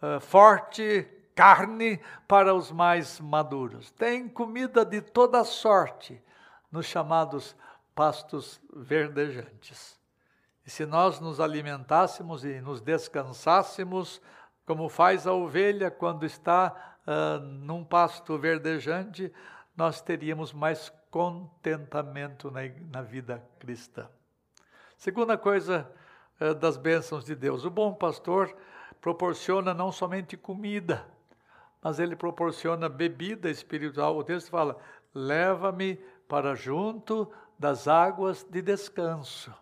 ah, 0.00 0.20
forte, 0.20 1.08
carne 1.34 2.00
para 2.28 2.54
os 2.54 2.70
mais 2.70 3.18
maduros. 3.18 3.90
Tem 3.90 4.28
comida 4.28 4.84
de 4.84 5.00
toda 5.00 5.42
sorte 5.42 6.22
nos 6.70 6.86
chamados 6.86 7.56
pastos 7.92 8.60
verdejantes. 8.72 9.95
E 10.66 10.70
se 10.70 10.84
nós 10.84 11.20
nos 11.20 11.38
alimentássemos 11.38 12.44
e 12.44 12.60
nos 12.60 12.80
descansássemos, 12.80 14.20
como 14.66 14.88
faz 14.88 15.24
a 15.24 15.32
ovelha 15.32 15.92
quando 15.92 16.26
está 16.26 16.96
uh, 17.06 17.40
num 17.40 17.84
pasto 17.84 18.36
verdejante, 18.36 19.32
nós 19.76 20.00
teríamos 20.00 20.52
mais 20.52 20.92
contentamento 21.08 22.50
na, 22.50 22.62
na 22.90 23.00
vida 23.00 23.40
cristã. 23.60 24.08
Segunda 24.98 25.38
coisa 25.38 25.88
uh, 26.40 26.52
das 26.52 26.76
bênçãos 26.76 27.24
de 27.24 27.36
Deus: 27.36 27.64
o 27.64 27.70
bom 27.70 27.94
pastor 27.94 28.52
proporciona 29.00 29.72
não 29.72 29.92
somente 29.92 30.36
comida, 30.36 31.06
mas 31.80 32.00
ele 32.00 32.16
proporciona 32.16 32.88
bebida 32.88 33.48
espiritual. 33.48 34.16
O 34.16 34.24
texto 34.24 34.50
fala: 34.50 34.76
leva-me 35.14 35.94
para 36.26 36.56
junto 36.56 37.32
das 37.56 37.86
águas 37.86 38.42
de 38.42 38.60
descanso. 38.60 39.54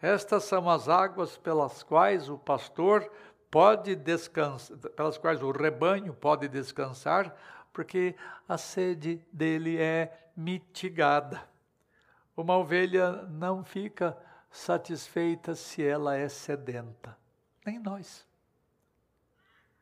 Estas 0.00 0.44
são 0.44 0.68
as 0.68 0.88
águas 0.88 1.36
pelas 1.36 1.82
quais 1.82 2.28
o 2.28 2.38
pastor 2.38 3.10
pode 3.50 3.94
descansar, 3.94 4.76
pelas 4.96 5.18
quais 5.18 5.42
o 5.42 5.50
rebanho 5.50 6.14
pode 6.14 6.48
descansar, 6.48 7.34
porque 7.72 8.14
a 8.48 8.56
sede 8.56 9.24
dele 9.32 9.76
é 9.78 10.30
mitigada. 10.36 11.42
Uma 12.36 12.56
ovelha 12.56 13.22
não 13.28 13.62
fica 13.62 14.16
satisfeita 14.50 15.54
se 15.54 15.84
ela 15.84 16.16
é 16.16 16.28
sedenta, 16.28 17.16
nem 17.66 17.78
nós. 17.78 18.26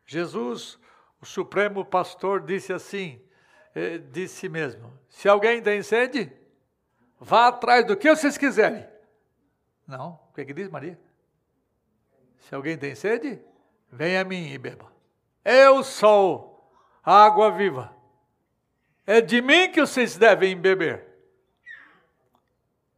Jesus, 0.05 0.79
o 1.21 1.27
Supremo 1.27 1.85
Pastor, 1.85 2.41
disse 2.43 2.73
assim: 2.73 3.23
eh, 3.75 3.99
disse 3.99 4.49
mesmo: 4.49 4.93
se 5.09 5.29
alguém 5.29 5.63
tem 5.63 5.83
sede, 5.83 6.33
vá 7.21 7.49
atrás 7.49 7.87
do 7.87 7.97
que 7.97 8.11
vocês 8.11 8.37
quiserem. 8.37 8.98
Não, 9.89 10.21
o 10.29 10.35
que, 10.35 10.43
é 10.43 10.45
que 10.45 10.53
diz 10.53 10.69
Maria? 10.69 11.01
Se 12.41 12.55
alguém 12.55 12.77
tem 12.77 12.95
sede, 12.95 13.41
venha 13.91 14.21
a 14.21 14.25
mim 14.25 14.53
e 14.53 14.59
beba. 14.59 14.93
Eu 15.43 15.83
sou 15.83 16.71
a 17.03 17.25
água 17.25 17.51
viva. 17.51 17.91
É 19.07 19.23
de 19.23 19.41
mim 19.41 19.73
que 19.73 19.81
vocês 19.81 20.19
devem 20.19 20.55
beber. 20.55 21.07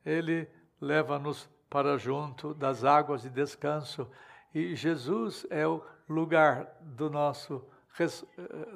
Ele 0.05 0.49
leva-nos 0.81 1.49
para 1.69 1.97
junto 1.97 2.53
das 2.53 2.83
águas 2.83 3.23
de 3.23 3.31
descanso 3.31 4.11
e 4.53 4.75
Jesus 4.75 5.47
é 5.49 5.65
o 5.65 5.81
lugar 6.09 6.77
do 6.81 7.09
nosso 7.09 7.65
eh, 8.01 8.07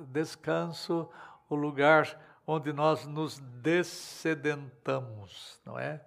descanso, 0.07 1.11
o 1.49 1.57
lugar 1.57 2.17
onde 2.47 2.73
nós 2.73 3.05
nos 3.07 3.41
descedentamos, 3.41 5.61
não 5.65 5.77
é? 5.77 6.01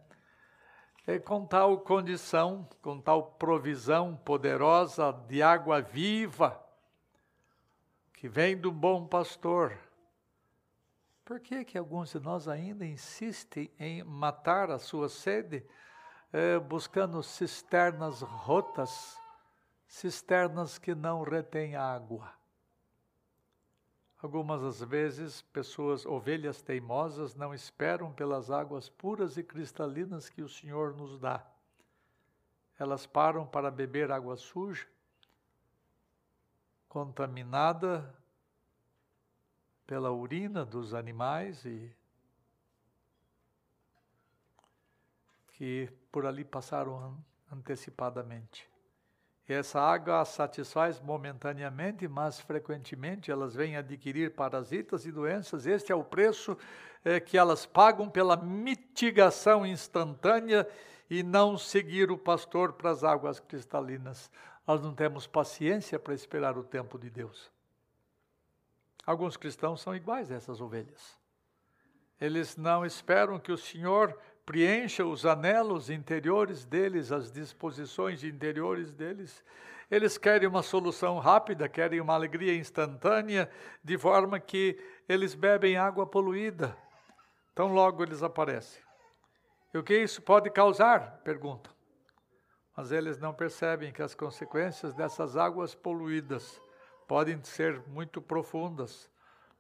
É 1.08 1.18
com 1.18 1.46
tal 1.46 1.80
condição, 1.80 2.68
com 2.82 3.00
tal 3.00 3.24
provisão 3.24 4.18
poderosa 4.18 5.14
de 5.30 5.42
água 5.42 5.82
viva, 5.82 6.62
que 8.12 8.28
vem 8.28 8.58
do 8.58 8.70
bom 8.74 9.08
pastor. 9.08 9.80
Por 11.24 11.40
que, 11.40 11.64
que 11.64 11.78
alguns 11.78 12.12
de 12.12 12.20
nós 12.20 12.50
ainda 12.50 12.86
insistem 12.86 13.72
em 13.80 14.04
matar 14.04 14.70
a 14.70 14.78
sua 14.78 15.08
sede, 15.08 15.66
é, 16.34 16.60
buscando 16.60 17.24
cisternas 17.24 18.22
rotas, 18.22 19.18
cisternas 19.88 20.78
que 20.78 20.94
não 20.94 21.24
retêm 21.24 21.78
água? 21.78 22.37
Algumas 24.20 24.62
das 24.62 24.82
vezes, 24.82 25.42
pessoas, 25.42 26.06
ovelhas 26.06 26.62
teimosas, 26.62 27.36
não 27.36 27.54
esperam 27.54 28.12
pelas 28.12 28.50
águas 28.50 28.90
puras 28.90 29.38
e 29.38 29.44
cristalinas 29.44 30.28
que 30.28 30.42
o 30.42 30.50
Senhor 30.50 30.96
nos 30.96 31.20
dá. 31.20 31.46
Elas 32.80 33.06
param 33.06 33.46
para 33.46 33.70
beber 33.70 34.12
água 34.12 34.36
suja, 34.36 34.88
contaminada 36.90 38.16
pela 39.86 40.12
urina 40.12 40.66
dos 40.66 40.94
animais 40.94 41.64
e 41.66 41.96
que 45.54 45.90
por 46.12 46.26
ali 46.26 46.44
passaram 46.44 47.18
antecipadamente. 47.52 48.70
E 49.48 49.54
essa 49.54 49.80
água 49.80 50.26
satisfaz 50.26 51.00
momentaneamente, 51.00 52.06
mas 52.08 52.40
frequentemente 52.40 53.32
elas 53.32 53.56
vêm 53.56 53.78
adquirir 53.78 54.34
parasitas 54.34 55.06
e 55.06 55.12
doenças. 55.12 55.66
Este 55.66 55.92
é 55.92 55.96
o 55.96 56.04
preço 56.04 56.58
é, 57.04 57.20
que 57.20 57.38
elas 57.38 57.66
pagam 57.66 58.10
pela 58.10 58.36
mitigação 58.36 59.66
instantânea 59.66 60.68
e 61.10 61.24
não 61.24 61.58
seguir 61.58 62.12
o 62.12 62.18
pastor 62.18 62.74
para 62.74 62.92
as 62.92 63.06
águas 63.06 63.40
cristalinas. 63.40 64.30
Nós 64.66 64.82
não 64.82 64.94
temos 64.94 65.26
paciência 65.26 65.98
para 65.98 66.14
esperar 66.14 66.58
o 66.58 66.64
tempo 66.64 67.00
de 67.00 67.10
Deus. 67.10 67.50
Alguns 69.06 69.38
cristãos 69.38 69.80
são 69.80 69.96
iguais 69.96 70.30
a 70.30 70.36
essas 70.36 70.60
ovelhas. 70.60 71.18
Eles 72.20 72.58
não 72.58 72.86
esperam 72.86 73.40
que 73.40 73.54
o 73.54 73.58
Senhor 73.58 74.20
preencha 74.48 75.06
os 75.06 75.26
anelos 75.26 75.90
interiores 75.90 76.64
deles, 76.64 77.12
as 77.12 77.30
disposições 77.30 78.24
interiores 78.24 78.94
deles. 78.94 79.44
Eles 79.92 80.18
querem 80.18 80.48
uma 80.48 80.64
solução 80.64 81.20
rápida, 81.20 81.68
querem 81.68 82.00
uma 82.00 82.14
alegria 82.14 82.56
instantânea, 82.56 83.52
de 83.84 83.98
forma 83.98 84.40
que 84.40 84.80
eles 85.08 85.36
bebem 85.36 85.76
água 85.76 86.08
poluída. 86.08 86.78
Tão 87.54 87.74
logo 87.74 88.02
eles 88.02 88.24
aparecem. 88.24 88.82
E 89.74 89.78
o 89.78 89.84
que 89.84 89.98
isso 89.98 90.22
pode 90.22 90.50
causar? 90.50 91.20
Perguntam. 91.26 91.74
Mas 92.76 92.94
eles 92.94 93.18
não 93.18 93.34
percebem 93.34 93.92
que 93.92 94.02
as 94.02 94.16
consequências 94.16 94.94
dessas 94.94 95.36
águas 95.36 95.76
poluídas 95.76 96.62
podem 97.06 97.44
ser 97.44 97.82
muito 97.88 98.22
profundas, 98.22 99.12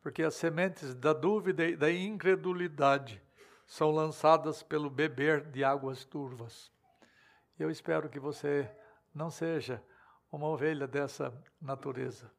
porque 0.02 0.24
as 0.24 0.36
sementes 0.36 0.96
da 0.96 1.12
dúvida 1.12 1.66
e 1.66 1.76
da 1.76 1.92
incredulidade 1.92 3.22
são 3.68 3.92
lançadas 3.92 4.64
pelo 4.64 4.90
beber 4.90 5.52
de 5.52 5.64
águas 5.64 6.06
turvas. 6.06 6.72
Eu 7.60 7.70
espero 7.70 8.10
que 8.10 8.20
você 8.20 8.74
não 9.14 9.30
seja 9.30 9.84
uma 10.32 10.48
ovelha 10.48 10.88
dessa 10.88 11.34
natureza. 11.60 12.32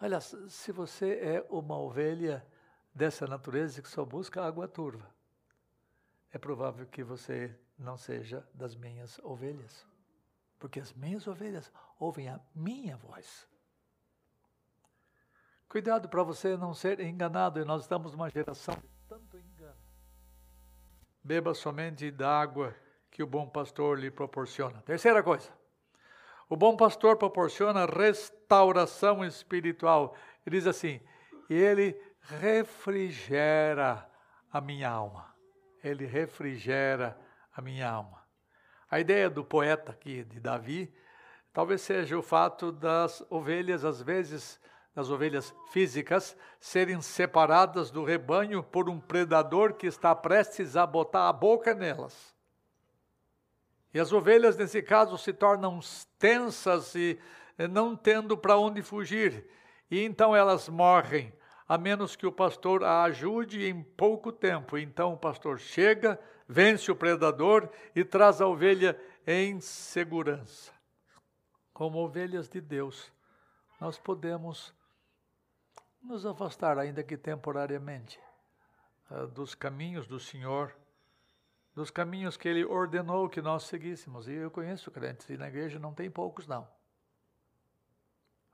Olha, 0.00 0.20
se 0.20 0.70
você 0.70 1.14
é 1.14 1.46
uma 1.48 1.78
ovelha 1.78 2.46
dessa 2.94 3.26
natureza 3.26 3.80
que 3.80 3.88
só 3.88 4.04
busca 4.04 4.44
água 4.44 4.68
turva, 4.68 5.08
é 6.30 6.38
provável 6.38 6.86
que 6.86 7.02
você 7.02 7.58
não 7.78 7.96
seja 7.96 8.46
das 8.52 8.76
minhas 8.76 9.18
ovelhas. 9.20 9.86
Porque 10.58 10.78
as 10.78 10.92
minhas 10.92 11.26
ovelhas 11.26 11.72
ouvem 11.98 12.28
a 12.28 12.38
minha 12.54 12.96
voz. 12.96 13.48
Cuidado 15.68 16.08
para 16.08 16.22
você 16.22 16.56
não 16.56 16.74
ser 16.74 17.00
enganado, 17.00 17.60
e 17.60 17.64
nós 17.64 17.82
estamos 17.82 18.12
numa 18.12 18.28
geração 18.28 18.76
beba 21.22 21.54
somente 21.54 22.10
da 22.10 22.40
água 22.40 22.74
que 23.10 23.22
o 23.22 23.26
bom 23.26 23.48
pastor 23.48 23.98
lhe 23.98 24.10
proporciona. 24.10 24.82
Terceira 24.82 25.22
coisa, 25.22 25.50
o 26.48 26.56
bom 26.56 26.76
pastor 26.76 27.16
proporciona 27.16 27.86
restauração 27.86 29.24
espiritual. 29.24 30.16
Ele 30.46 30.56
diz 30.56 30.66
assim: 30.66 31.00
ele 31.48 32.00
refrigera 32.20 34.08
a 34.50 34.60
minha 34.60 34.90
alma. 34.90 35.34
Ele 35.82 36.06
refrigera 36.06 37.18
a 37.54 37.60
minha 37.60 37.88
alma. 37.88 38.22
A 38.90 39.00
ideia 39.00 39.28
do 39.28 39.44
poeta 39.44 39.92
aqui, 39.92 40.22
de 40.24 40.38
Davi, 40.38 40.92
talvez 41.52 41.80
seja 41.80 42.18
o 42.18 42.22
fato 42.22 42.70
das 42.70 43.24
ovelhas, 43.30 43.84
às 43.84 44.02
vezes, 44.02 44.60
das 44.94 45.10
ovelhas 45.10 45.54
físicas 45.70 46.36
serem 46.60 47.00
separadas 47.00 47.90
do 47.90 48.04
rebanho 48.04 48.62
por 48.62 48.88
um 48.88 49.00
predador 49.00 49.74
que 49.74 49.86
está 49.86 50.14
prestes 50.14 50.76
a 50.76 50.86
botar 50.86 51.28
a 51.28 51.32
boca 51.32 51.74
nelas. 51.74 52.34
E 53.94 54.00
as 54.00 54.12
ovelhas, 54.12 54.56
nesse 54.56 54.82
caso, 54.82 55.18
se 55.18 55.32
tornam 55.32 55.80
tensas 56.18 56.94
e 56.94 57.18
não 57.70 57.94
tendo 57.94 58.36
para 58.36 58.56
onde 58.56 58.82
fugir. 58.82 59.46
E 59.90 60.02
então 60.02 60.34
elas 60.34 60.68
morrem, 60.68 61.32
a 61.68 61.76
menos 61.76 62.16
que 62.16 62.26
o 62.26 62.32
pastor 62.32 62.82
a 62.82 63.02
ajude 63.04 63.66
em 63.66 63.82
pouco 63.82 64.32
tempo. 64.32 64.78
Então 64.78 65.12
o 65.12 65.18
pastor 65.18 65.58
chega, 65.58 66.18
vence 66.48 66.90
o 66.90 66.96
predador 66.96 67.68
e 67.94 68.02
traz 68.04 68.40
a 68.40 68.46
ovelha 68.46 68.98
em 69.26 69.60
segurança. 69.60 70.72
Como 71.72 71.98
ovelhas 71.98 72.48
de 72.48 72.60
Deus, 72.60 73.12
nós 73.78 73.98
podemos 73.98 74.74
nos 76.02 76.26
afastar, 76.26 76.78
ainda 76.78 77.02
que 77.02 77.16
temporariamente, 77.16 78.20
ah, 79.10 79.26
dos 79.26 79.54
caminhos 79.54 80.06
do 80.06 80.18
Senhor, 80.18 80.74
dos 81.74 81.90
caminhos 81.90 82.36
que 82.36 82.48
Ele 82.48 82.64
ordenou 82.64 83.28
que 83.28 83.40
nós 83.40 83.64
seguíssemos. 83.64 84.28
E 84.28 84.32
eu 84.32 84.50
conheço 84.50 84.90
crentes, 84.90 85.28
e 85.30 85.36
na 85.36 85.48
igreja 85.48 85.78
não 85.78 85.94
tem 85.94 86.10
poucos, 86.10 86.46
não. 86.46 86.68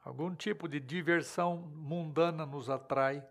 Algum 0.05 0.35
tipo 0.35 0.69
de 0.69 0.81
diversão 0.81 1.57
mundana 1.75 2.47
nos 2.47 2.71
atrai. 2.71 3.27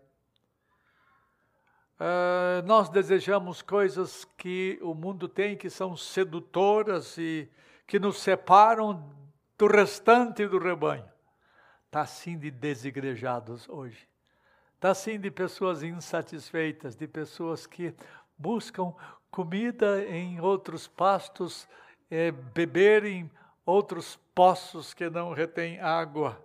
Uh, 1.98 2.64
nós 2.64 2.88
desejamos 2.88 3.62
coisas 3.62 4.24
que 4.36 4.78
o 4.80 4.94
mundo 4.94 5.28
tem 5.28 5.56
que 5.56 5.68
são 5.68 5.96
sedutoras 5.96 7.18
e 7.18 7.50
que 7.86 7.98
nos 7.98 8.20
separam 8.20 9.12
do 9.56 9.66
restante 9.66 10.46
do 10.46 10.58
rebanho. 10.58 11.10
Está 11.86 12.02
assim 12.02 12.38
de 12.38 12.50
desigrejados 12.50 13.68
hoje. 13.68 14.07
Está 14.78 14.90
assim 14.90 15.18
de 15.18 15.28
pessoas 15.28 15.82
insatisfeitas, 15.82 16.94
de 16.94 17.08
pessoas 17.08 17.66
que 17.66 17.92
buscam 18.38 18.94
comida 19.28 20.04
em 20.04 20.40
outros 20.40 20.86
pastos, 20.86 21.68
é, 22.08 22.30
beber 22.30 23.04
em 23.04 23.28
outros 23.66 24.14
poços 24.32 24.94
que 24.94 25.10
não 25.10 25.32
retêm 25.32 25.80
água. 25.80 26.40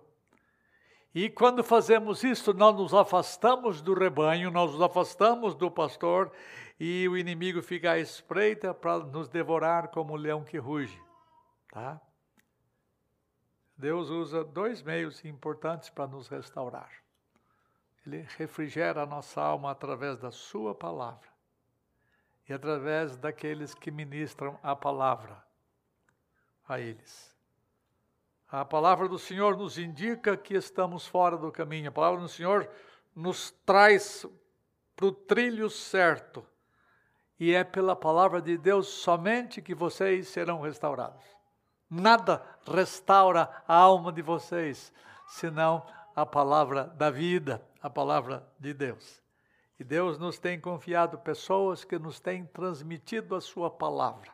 E 1.14 1.30
quando 1.30 1.62
fazemos 1.62 2.24
isso, 2.24 2.52
nós 2.52 2.74
nos 2.74 2.92
afastamos 2.92 3.80
do 3.80 3.94
rebanho, 3.94 4.50
nós 4.50 4.72
nos 4.72 4.82
afastamos 4.82 5.54
do 5.54 5.70
pastor 5.70 6.32
e 6.80 7.08
o 7.08 7.16
inimigo 7.16 7.62
fica 7.62 7.92
à 7.92 8.00
espreita 8.00 8.74
para 8.74 8.98
nos 8.98 9.28
devorar 9.28 9.92
como 9.92 10.12
um 10.12 10.16
leão 10.16 10.42
que 10.42 10.58
ruge. 10.58 11.00
Tá? 11.70 12.00
Deus 13.76 14.10
usa 14.10 14.42
dois 14.42 14.82
meios 14.82 15.24
importantes 15.24 15.88
para 15.88 16.08
nos 16.08 16.26
restaurar. 16.26 17.03
Ele 18.06 18.26
refrigera 18.36 19.02
a 19.02 19.06
nossa 19.06 19.40
alma 19.40 19.70
através 19.70 20.18
da 20.18 20.30
Sua 20.30 20.74
palavra 20.74 21.28
e 22.48 22.52
através 22.52 23.16
daqueles 23.16 23.74
que 23.74 23.90
ministram 23.90 24.58
a 24.62 24.76
palavra 24.76 25.42
a 26.68 26.78
eles. 26.78 27.34
A 28.48 28.64
palavra 28.64 29.08
do 29.08 29.18
Senhor 29.18 29.56
nos 29.56 29.78
indica 29.78 30.36
que 30.36 30.54
estamos 30.54 31.06
fora 31.06 31.36
do 31.36 31.50
caminho. 31.50 31.88
A 31.88 31.92
palavra 31.92 32.20
do 32.20 32.28
Senhor 32.28 32.70
nos 33.14 33.50
traz 33.64 34.26
para 34.94 35.06
o 35.06 35.12
trilho 35.12 35.68
certo. 35.68 36.46
E 37.38 37.52
é 37.52 37.64
pela 37.64 37.96
palavra 37.96 38.40
de 38.40 38.56
Deus 38.56 38.86
somente 38.86 39.60
que 39.60 39.74
vocês 39.74 40.28
serão 40.28 40.60
restaurados. 40.60 41.24
Nada 41.90 42.44
restaura 42.66 43.50
a 43.66 43.74
alma 43.74 44.12
de 44.12 44.22
vocês, 44.22 44.92
senão 45.26 45.84
a 46.14 46.24
palavra 46.24 46.84
da 46.84 47.10
vida, 47.10 47.60
a 47.84 47.90
palavra 47.90 48.50
de 48.58 48.72
Deus. 48.72 49.22
E 49.78 49.84
Deus 49.84 50.18
nos 50.18 50.38
tem 50.38 50.58
confiado 50.58 51.18
pessoas 51.18 51.84
que 51.84 51.98
nos 51.98 52.18
têm 52.18 52.46
transmitido 52.46 53.36
a 53.36 53.42
sua 53.42 53.70
palavra, 53.70 54.32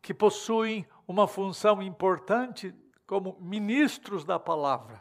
que 0.00 0.12
possuem 0.12 0.84
uma 1.06 1.28
função 1.28 1.80
importante 1.80 2.74
como 3.06 3.38
ministros 3.40 4.24
da 4.24 4.36
palavra 4.36 5.00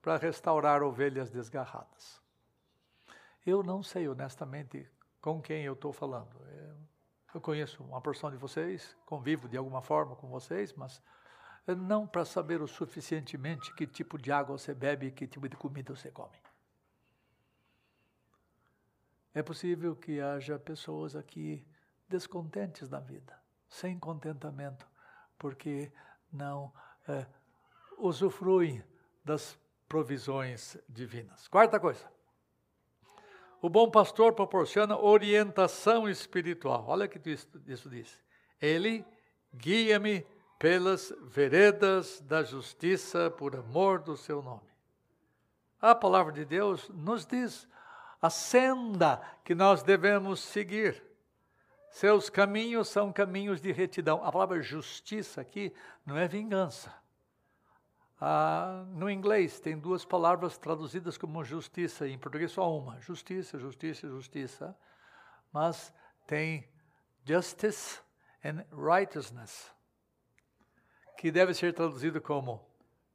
para 0.00 0.16
restaurar 0.16 0.80
ovelhas 0.80 1.28
desgarradas. 1.28 2.22
Eu 3.44 3.60
não 3.60 3.82
sei 3.82 4.08
honestamente 4.08 4.88
com 5.20 5.42
quem 5.42 5.64
eu 5.64 5.72
estou 5.72 5.92
falando. 5.92 6.36
Eu 7.34 7.40
conheço 7.40 7.82
uma 7.82 8.00
porção 8.00 8.30
de 8.30 8.36
vocês, 8.36 8.96
convivo 9.04 9.48
de 9.48 9.56
alguma 9.56 9.82
forma 9.82 10.14
com 10.14 10.28
vocês, 10.28 10.72
mas 10.72 11.02
não 11.66 12.06
para 12.06 12.24
saber 12.24 12.60
o 12.60 12.66
suficientemente 12.66 13.74
que 13.74 13.86
tipo 13.86 14.18
de 14.18 14.32
água 14.32 14.58
você 14.58 14.74
bebe 14.74 15.06
e 15.06 15.10
que 15.12 15.26
tipo 15.26 15.48
de 15.48 15.56
comida 15.56 15.94
você 15.94 16.10
come. 16.10 16.36
É 19.32 19.42
possível 19.42 19.94
que 19.94 20.20
haja 20.20 20.58
pessoas 20.58 21.14
aqui 21.14 21.64
descontentes 22.08 22.88
na 22.88 22.98
vida, 22.98 23.40
sem 23.68 23.98
contentamento, 23.98 24.84
porque 25.38 25.92
não 26.32 26.72
é, 27.06 27.26
usufruem 27.96 28.82
das 29.24 29.56
provisões 29.88 30.76
divinas. 30.88 31.46
Quarta 31.46 31.78
coisa. 31.78 32.04
O 33.62 33.68
bom 33.68 33.90
pastor 33.90 34.32
proporciona 34.32 34.98
orientação 34.98 36.08
espiritual. 36.08 36.86
Olha 36.88 37.06
o 37.06 37.08
que 37.08 37.20
isso 37.66 37.88
diz. 37.90 38.18
Ele 38.60 39.04
guia-me 39.54 40.26
pelas 40.60 41.10
veredas 41.22 42.20
da 42.20 42.42
justiça 42.42 43.30
por 43.30 43.56
amor 43.56 43.98
do 43.98 44.14
seu 44.14 44.42
nome. 44.42 44.68
A 45.80 45.94
palavra 45.94 46.34
de 46.34 46.44
Deus 46.44 46.86
nos 46.90 47.24
diz 47.24 47.66
a 48.20 48.28
senda 48.28 49.22
que 49.42 49.54
nós 49.54 49.82
devemos 49.82 50.38
seguir. 50.40 51.02
Seus 51.88 52.28
caminhos 52.28 52.88
são 52.88 53.10
caminhos 53.10 53.58
de 53.58 53.72
retidão. 53.72 54.22
A 54.22 54.30
palavra 54.30 54.60
justiça 54.60 55.40
aqui 55.40 55.72
não 56.04 56.18
é 56.18 56.28
vingança. 56.28 56.94
Ah, 58.20 58.84
no 58.88 59.08
inglês 59.08 59.60
tem 59.60 59.78
duas 59.78 60.04
palavras 60.04 60.58
traduzidas 60.58 61.16
como 61.16 61.42
justiça, 61.42 62.06
em 62.06 62.18
português 62.18 62.52
só 62.52 62.70
uma: 62.70 63.00
justiça, 63.00 63.58
justiça, 63.58 64.06
justiça. 64.06 64.76
Mas 65.50 65.90
tem 66.26 66.68
justice 67.24 67.98
and 68.44 68.62
righteousness, 68.70 69.72
que 71.20 71.30
deve 71.30 71.52
ser 71.52 71.74
traduzido 71.74 72.18
como 72.18 72.66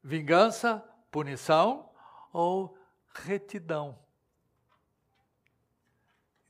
vingança, 0.03 0.77
punição 1.09 1.89
ou 2.31 2.77
retidão. 3.11 3.97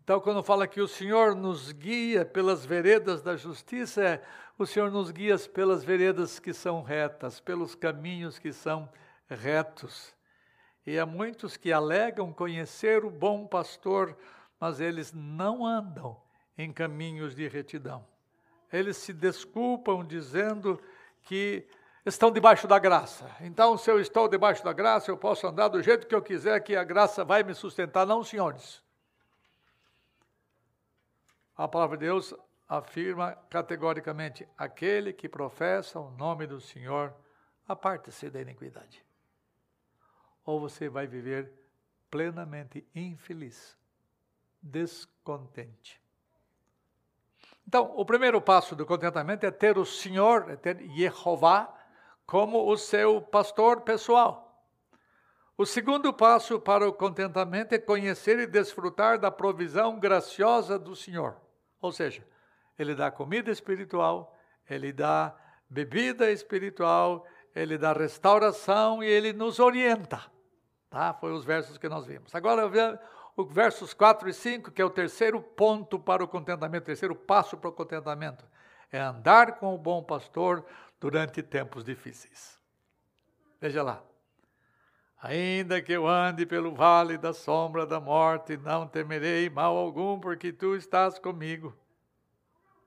Então, 0.03 0.19
quando 0.19 0.43
fala 0.43 0.67
que 0.67 0.81
o 0.81 0.87
Senhor 0.87 1.33
nos 1.33 1.71
guia 1.71 2.25
pelas 2.25 2.65
veredas 2.65 3.21
da 3.21 3.37
justiça, 3.37 4.03
é 4.03 4.23
o 4.57 4.65
Senhor 4.65 4.91
nos 4.91 5.11
guia 5.11 5.39
pelas 5.39 5.81
veredas 5.81 6.39
que 6.39 6.51
são 6.51 6.83
retas, 6.83 7.39
pelos 7.39 7.73
caminhos 7.73 8.37
que 8.37 8.51
são 8.51 8.89
retos. 9.29 10.13
E 10.85 10.99
há 10.99 11.05
muitos 11.05 11.55
que 11.55 11.71
alegam 11.71 12.33
conhecer 12.33 13.05
o 13.05 13.09
bom 13.09 13.47
pastor, 13.47 14.17
mas 14.59 14.81
eles 14.81 15.13
não 15.13 15.65
andam 15.65 16.21
em 16.57 16.73
caminhos 16.73 17.33
de 17.33 17.47
retidão. 17.47 18.05
Eles 18.73 18.97
se 18.97 19.13
desculpam 19.13 20.03
dizendo 20.03 20.81
que 21.25 21.67
estão 22.05 22.31
debaixo 22.31 22.67
da 22.67 22.79
graça. 22.79 23.29
Então, 23.41 23.77
se 23.77 23.89
eu 23.89 23.99
estou 23.99 24.27
debaixo 24.27 24.63
da 24.63 24.71
graça, 24.71 25.11
eu 25.11 25.17
posso 25.17 25.45
andar 25.47 25.67
do 25.67 25.81
jeito 25.81 26.07
que 26.07 26.15
eu 26.15 26.21
quiser, 26.21 26.59
que 26.61 26.75
a 26.75 26.83
graça 26.83 27.25
vai 27.25 27.43
me 27.43 27.53
sustentar. 27.53 28.05
Não, 28.05 28.23
senhores. 28.23 28.81
A 31.57 31.67
palavra 31.67 31.97
de 31.97 32.05
Deus 32.05 32.33
afirma 32.69 33.35
categoricamente: 33.49 34.47
aquele 34.57 35.11
que 35.11 35.27
professa 35.27 35.99
o 35.99 36.11
nome 36.11 36.45
do 36.45 36.61
Senhor, 36.61 37.13
aparte-se 37.67 38.29
da 38.29 38.39
iniquidade. 38.39 39.03
Ou 40.45 40.59
você 40.59 40.87
vai 40.87 41.07
viver 41.07 41.51
plenamente 42.11 42.87
infeliz, 42.93 43.75
descontente. 44.61 45.99
Então, 47.67 47.91
o 47.95 48.05
primeiro 48.05 48.39
passo 48.39 48.75
do 48.75 48.85
contentamento 48.85 49.45
é 49.45 49.51
ter 49.51 49.77
o 49.77 49.85
Senhor, 49.85 50.49
é 50.49 50.55
ter 50.55 50.79
Jeová 50.89 51.73
como 52.25 52.69
o 52.69 52.77
seu 52.77 53.21
pastor 53.21 53.81
pessoal. 53.81 54.45
O 55.57 55.65
segundo 55.65 56.13
passo 56.13 56.59
para 56.59 56.87
o 56.87 56.93
contentamento 56.93 57.73
é 57.73 57.79
conhecer 57.79 58.39
e 58.39 58.47
desfrutar 58.47 59.17
da 59.17 59.31
provisão 59.31 59.99
graciosa 59.99 60.77
do 60.77 60.95
Senhor. 60.95 61.37
Ou 61.81 61.91
seja, 61.91 62.27
ele 62.77 62.93
dá 62.93 63.09
comida 63.09 63.49
espiritual, 63.49 64.35
ele 64.69 64.91
dá 64.91 65.35
bebida 65.69 66.29
espiritual, 66.29 67.25
ele 67.55 67.77
dá 67.77 67.93
restauração 67.93 69.01
e 69.01 69.07
ele 69.07 69.31
nos 69.31 69.59
orienta. 69.59 70.21
Tá? 70.89 71.13
Foi 71.13 71.31
os 71.31 71.45
versos 71.45 71.77
que 71.77 71.87
nós 71.87 72.05
vimos. 72.05 72.35
Agora, 72.35 72.69
os 73.35 73.51
versos 73.51 73.93
4 73.93 74.29
e 74.29 74.33
5, 74.33 74.71
que 74.71 74.81
é 74.81 74.85
o 74.85 74.89
terceiro 74.89 75.41
ponto 75.41 75.99
para 75.99 76.23
o 76.23 76.27
contentamento, 76.27 76.83
o 76.83 76.85
terceiro 76.85 77.15
passo 77.15 77.57
para 77.57 77.69
o 77.69 77.73
contentamento, 77.73 78.45
é 78.91 78.99
andar 78.99 79.59
com 79.59 79.75
o 79.75 79.77
bom 79.77 80.01
pastor 80.01 80.65
durante 80.99 81.43
tempos 81.43 81.83
difíceis. 81.83 82.57
Veja 83.59 83.83
lá. 83.83 84.01
Ainda 85.21 85.81
que 85.81 85.91
eu 85.91 86.07
ande 86.07 86.45
pelo 86.45 86.73
vale 86.73 87.17
da 87.17 87.33
sombra 87.33 87.85
da 87.85 87.99
morte, 87.99 88.57
não 88.57 88.87
temerei 88.87 89.49
mal 89.49 89.75
algum, 89.75 90.19
porque 90.19 90.53
tu 90.53 90.75
estás 90.75 91.17
comigo. 91.17 91.75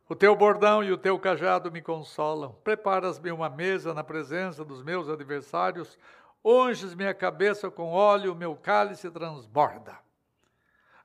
O 0.08 0.14
teu 0.14 0.34
bordão 0.34 0.82
e 0.82 0.90
o 0.90 0.96
teu 0.96 1.18
cajado 1.18 1.70
me 1.70 1.82
consolam. 1.82 2.52
Preparas-me 2.64 3.30
uma 3.30 3.50
mesa 3.50 3.92
na 3.92 4.04
presença 4.04 4.64
dos 4.64 4.82
meus 4.82 5.08
adversários, 5.08 5.98
unges 6.42 6.94
minha 6.94 7.12
cabeça 7.12 7.70
com 7.70 7.92
óleo, 7.92 8.34
meu 8.34 8.56
cálice 8.56 9.10
transborda. 9.10 10.07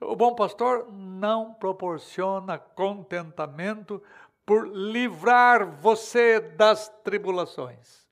O 0.08 0.16
bom 0.16 0.36
pastor 0.36 0.92
não 0.92 1.54
proporciona 1.54 2.58
contentamento 2.58 4.02
por 4.46 4.68
livrar 4.68 5.66
você 5.66 6.40
das 6.40 6.90
tribulações. 7.04 8.04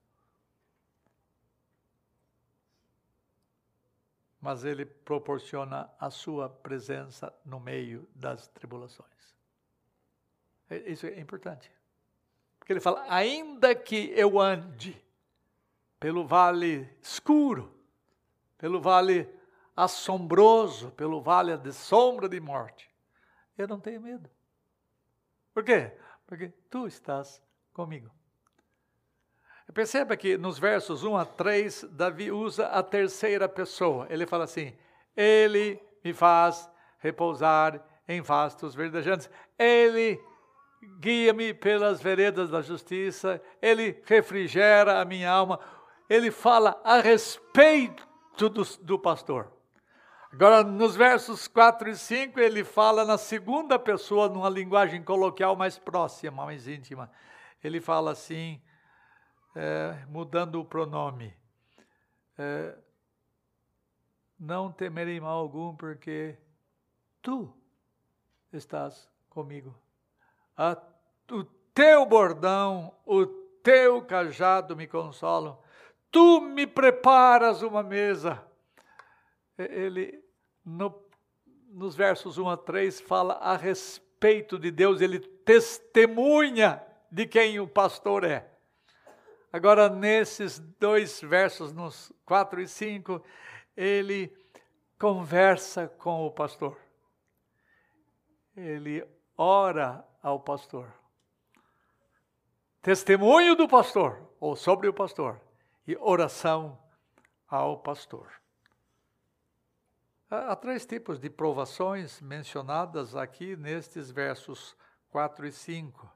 mas 4.41 4.65
ele 4.65 4.85
proporciona 4.85 5.87
a 5.99 6.09
sua 6.09 6.49
presença 6.49 7.31
no 7.45 7.59
meio 7.59 8.09
das 8.15 8.47
tribulações. 8.47 9.07
Isso 10.87 11.05
é 11.05 11.19
importante. 11.19 11.71
Porque 12.57 12.73
ele 12.73 12.79
fala: 12.79 13.05
ainda 13.07 13.75
que 13.75 14.11
eu 14.15 14.39
ande 14.39 14.99
pelo 15.99 16.25
vale 16.25 16.89
escuro, 17.01 17.71
pelo 18.57 18.81
vale 18.81 19.29
assombroso, 19.75 20.91
pelo 20.91 21.21
vale 21.21 21.57
de 21.57 21.73
sombra 21.73 22.27
de 22.27 22.39
morte, 22.39 22.89
eu 23.57 23.67
não 23.67 23.79
tenho 23.79 24.01
medo. 24.01 24.29
Por 25.53 25.63
quê? 25.63 25.91
Porque 26.25 26.49
tu 26.69 26.87
estás 26.87 27.41
comigo. 27.73 28.09
Perceba 29.73 30.17
que 30.17 30.37
nos 30.37 30.59
versos 30.59 31.03
1 31.03 31.15
a 31.15 31.25
3, 31.25 31.85
Davi 31.91 32.31
usa 32.31 32.67
a 32.67 32.83
terceira 32.83 33.47
pessoa. 33.47 34.05
Ele 34.09 34.25
fala 34.25 34.43
assim: 34.43 34.75
Ele 35.15 35.81
me 36.03 36.13
faz 36.13 36.69
repousar 36.99 37.81
em 38.07 38.21
vastos 38.21 38.75
verdejantes. 38.75 39.29
Ele 39.57 40.21
guia-me 40.99 41.53
pelas 41.53 42.01
veredas 42.01 42.49
da 42.49 42.61
justiça. 42.61 43.41
Ele 43.61 44.01
refrigera 44.05 44.99
a 44.99 45.05
minha 45.05 45.29
alma. 45.29 45.59
Ele 46.09 46.31
fala 46.31 46.79
a 46.83 46.99
respeito 46.99 48.05
do, 48.37 48.49
do 48.49 48.99
pastor. 48.99 49.51
Agora, 50.33 50.63
nos 50.63 50.95
versos 50.95 51.45
4 51.45 51.89
e 51.89 51.95
5, 51.95 52.39
ele 52.39 52.63
fala 52.63 53.03
na 53.03 53.17
segunda 53.17 53.77
pessoa, 53.77 54.29
numa 54.29 54.49
linguagem 54.49 55.03
coloquial 55.03 55.57
mais 55.57 55.77
próxima, 55.77 56.45
mais 56.45 56.69
íntima. 56.69 57.11
Ele 57.61 57.81
fala 57.81 58.11
assim, 58.11 58.61
é, 59.53 60.05
mudando 60.07 60.61
o 60.61 60.63
pronome: 60.63 61.33
é, 62.37 62.77
Não 64.39 64.71
temerei 64.71 65.19
mal 65.19 65.37
algum, 65.37 65.75
porque 65.75 66.37
tu 67.21 67.53
estás 68.53 69.09
comigo. 69.29 69.75
A, 70.55 70.81
o 71.29 71.43
teu 71.73 72.05
bordão, 72.05 72.95
o 73.05 73.25
teu 73.25 74.01
cajado 74.01 74.77
me 74.77 74.87
consolam. 74.87 75.59
Tu 76.09 76.39
me 76.39 76.65
preparas 76.65 77.61
uma 77.61 77.83
mesa 77.83 78.49
ele, 79.71 80.23
no, 80.65 80.93
nos 81.69 81.95
versos 81.95 82.37
1 82.37 82.49
a 82.49 82.57
3, 82.57 83.01
fala 83.01 83.33
a 83.33 83.55
respeito 83.55 84.57
de 84.57 84.71
Deus, 84.71 85.01
ele 85.01 85.19
testemunha 85.19 86.81
de 87.11 87.25
quem 87.27 87.59
o 87.59 87.67
pastor 87.67 88.23
é. 88.23 88.49
Agora, 89.51 89.89
nesses 89.89 90.59
dois 90.79 91.19
versos, 91.19 91.73
nos 91.73 92.11
4 92.25 92.61
e 92.61 92.67
5, 92.67 93.21
ele 93.75 94.33
conversa 94.97 95.87
com 95.87 96.25
o 96.25 96.31
pastor. 96.31 96.77
Ele 98.55 99.05
ora 99.37 100.05
ao 100.23 100.39
pastor. 100.39 100.87
Testemunho 102.81 103.55
do 103.55 103.67
pastor, 103.67 104.21
ou 104.39 104.55
sobre 104.55 104.87
o 104.87 104.93
pastor, 104.93 105.39
e 105.85 105.97
oração 105.97 106.79
ao 107.47 107.77
pastor. 107.77 108.40
Há 110.33 110.55
três 110.55 110.85
tipos 110.85 111.19
de 111.19 111.29
provações 111.29 112.21
mencionadas 112.21 113.17
aqui 113.17 113.57
nestes 113.57 114.09
versos 114.09 114.77
4 115.09 115.45
e 115.45 115.51
5. 115.51 116.09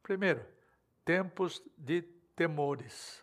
Primeiro, 0.00 0.46
tempos 1.04 1.60
de 1.76 2.02
temores. 2.36 3.20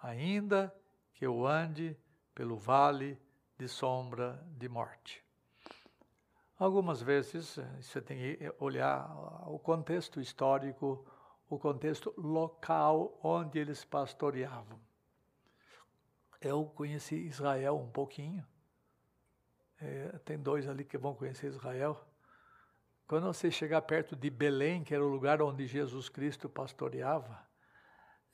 Ainda 0.00 0.72
que 1.14 1.26
eu 1.26 1.44
ande 1.44 1.98
pelo 2.32 2.56
vale 2.56 3.20
de 3.58 3.66
sombra 3.66 4.40
de 4.56 4.68
morte. 4.68 5.24
Algumas 6.56 7.02
vezes 7.02 7.58
eh, 7.58 7.82
você 7.82 8.00
tem 8.00 8.18
que 8.18 8.54
olhar 8.60 9.04
o 9.48 9.58
contexto 9.58 10.20
histórico, 10.20 11.04
o 11.50 11.58
contexto 11.58 12.14
local 12.16 13.18
onde 13.20 13.58
eles 13.58 13.84
pastoreavam. 13.84 14.78
Eu 16.40 16.66
conheci 16.66 17.16
Israel 17.16 17.76
um 17.78 17.90
pouquinho 17.90 18.46
é, 19.80 20.18
tem 20.24 20.38
dois 20.38 20.68
ali 20.68 20.84
que 20.84 20.98
vão 20.98 21.14
conhecer 21.14 21.46
Israel. 21.46 22.04
Quando 23.06 23.26
você 23.26 23.50
chegar 23.50 23.80
perto 23.82 24.14
de 24.14 24.28
Belém, 24.28 24.84
que 24.84 24.94
era 24.94 25.04
o 25.04 25.08
lugar 25.08 25.40
onde 25.40 25.66
Jesus 25.66 26.08
Cristo 26.08 26.48
pastoreava, 26.48 27.46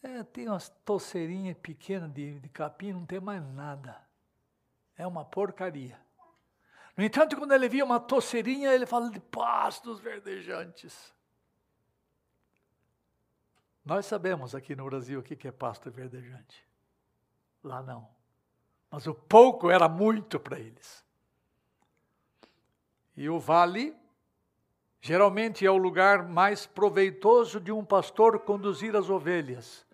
é, 0.02 0.22
tem 0.22 0.48
umas 0.48 0.68
toceirinhas 0.84 1.56
pequenas 1.58 2.12
de, 2.12 2.40
de 2.40 2.48
capim, 2.48 2.92
não 2.92 3.06
tem 3.06 3.20
mais 3.20 3.42
nada. 3.42 4.02
É 4.96 5.06
uma 5.06 5.24
porcaria. 5.24 5.98
No 6.96 7.04
entanto, 7.04 7.36
quando 7.36 7.52
ele 7.52 7.68
via 7.68 7.84
uma 7.84 7.98
toceirinha, 7.98 8.72
ele 8.72 8.86
fala 8.86 9.10
de 9.10 9.20
pastos 9.20 10.00
verdejantes. 10.00 11.12
Nós 13.84 14.06
sabemos 14.06 14.54
aqui 14.54 14.74
no 14.74 14.84
Brasil 14.86 15.20
o 15.20 15.22
que 15.22 15.46
é 15.46 15.52
pasto 15.52 15.90
verdejante. 15.90 16.66
Lá 17.62 17.82
não. 17.82 18.08
Mas 18.90 19.06
o 19.06 19.14
pouco 19.14 19.70
era 19.70 19.88
muito 19.88 20.38
para 20.38 20.58
eles. 20.58 21.03
E 23.16 23.28
o 23.28 23.38
vale 23.38 23.96
geralmente 25.00 25.66
é 25.66 25.70
o 25.70 25.76
lugar 25.76 26.26
mais 26.26 26.64
proveitoso 26.64 27.60
de 27.60 27.70
um 27.70 27.84
pastor 27.84 28.38
conduzir 28.38 28.96
as 28.96 29.10
ovelhas. 29.10 29.86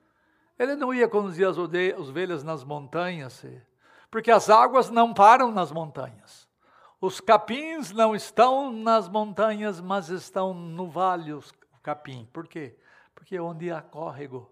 Ele 0.57 0.77
não 0.77 0.95
ia 0.95 1.09
conduzir 1.09 1.49
as 1.49 1.59
ovelhas 1.59 2.45
nas 2.45 2.63
montanhas, 2.63 3.45
porque 4.09 4.31
as 4.31 4.49
águas 4.49 4.89
não 4.89 5.13
param 5.13 5.51
nas 5.51 5.73
montanhas. 5.73 6.49
Os 7.01 7.21
capins 7.21 7.91
não 7.91 8.15
estão 8.15 8.71
nas 8.71 9.09
montanhas, 9.09 9.81
mas 9.81 10.11
estão 10.11 10.55
no 10.55 10.89
vale, 10.89 11.33
o 11.33 11.43
capim. 11.83 12.29
Por 12.33 12.47
quê? 12.47 12.79
Porque 13.13 13.37
é 13.37 13.43
onde 13.43 13.69
há 13.69 13.83
córrego, 13.83 14.49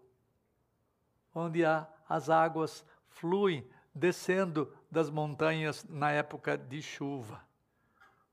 onde 1.32 1.64
há 1.64 1.86
as 2.08 2.28
águas 2.28 2.84
fluem 3.06 3.64
descendo 3.94 4.74
das 4.90 5.08
montanhas 5.08 5.84
na 5.88 6.10
época 6.10 6.58
de 6.58 6.82
chuva. 6.82 7.46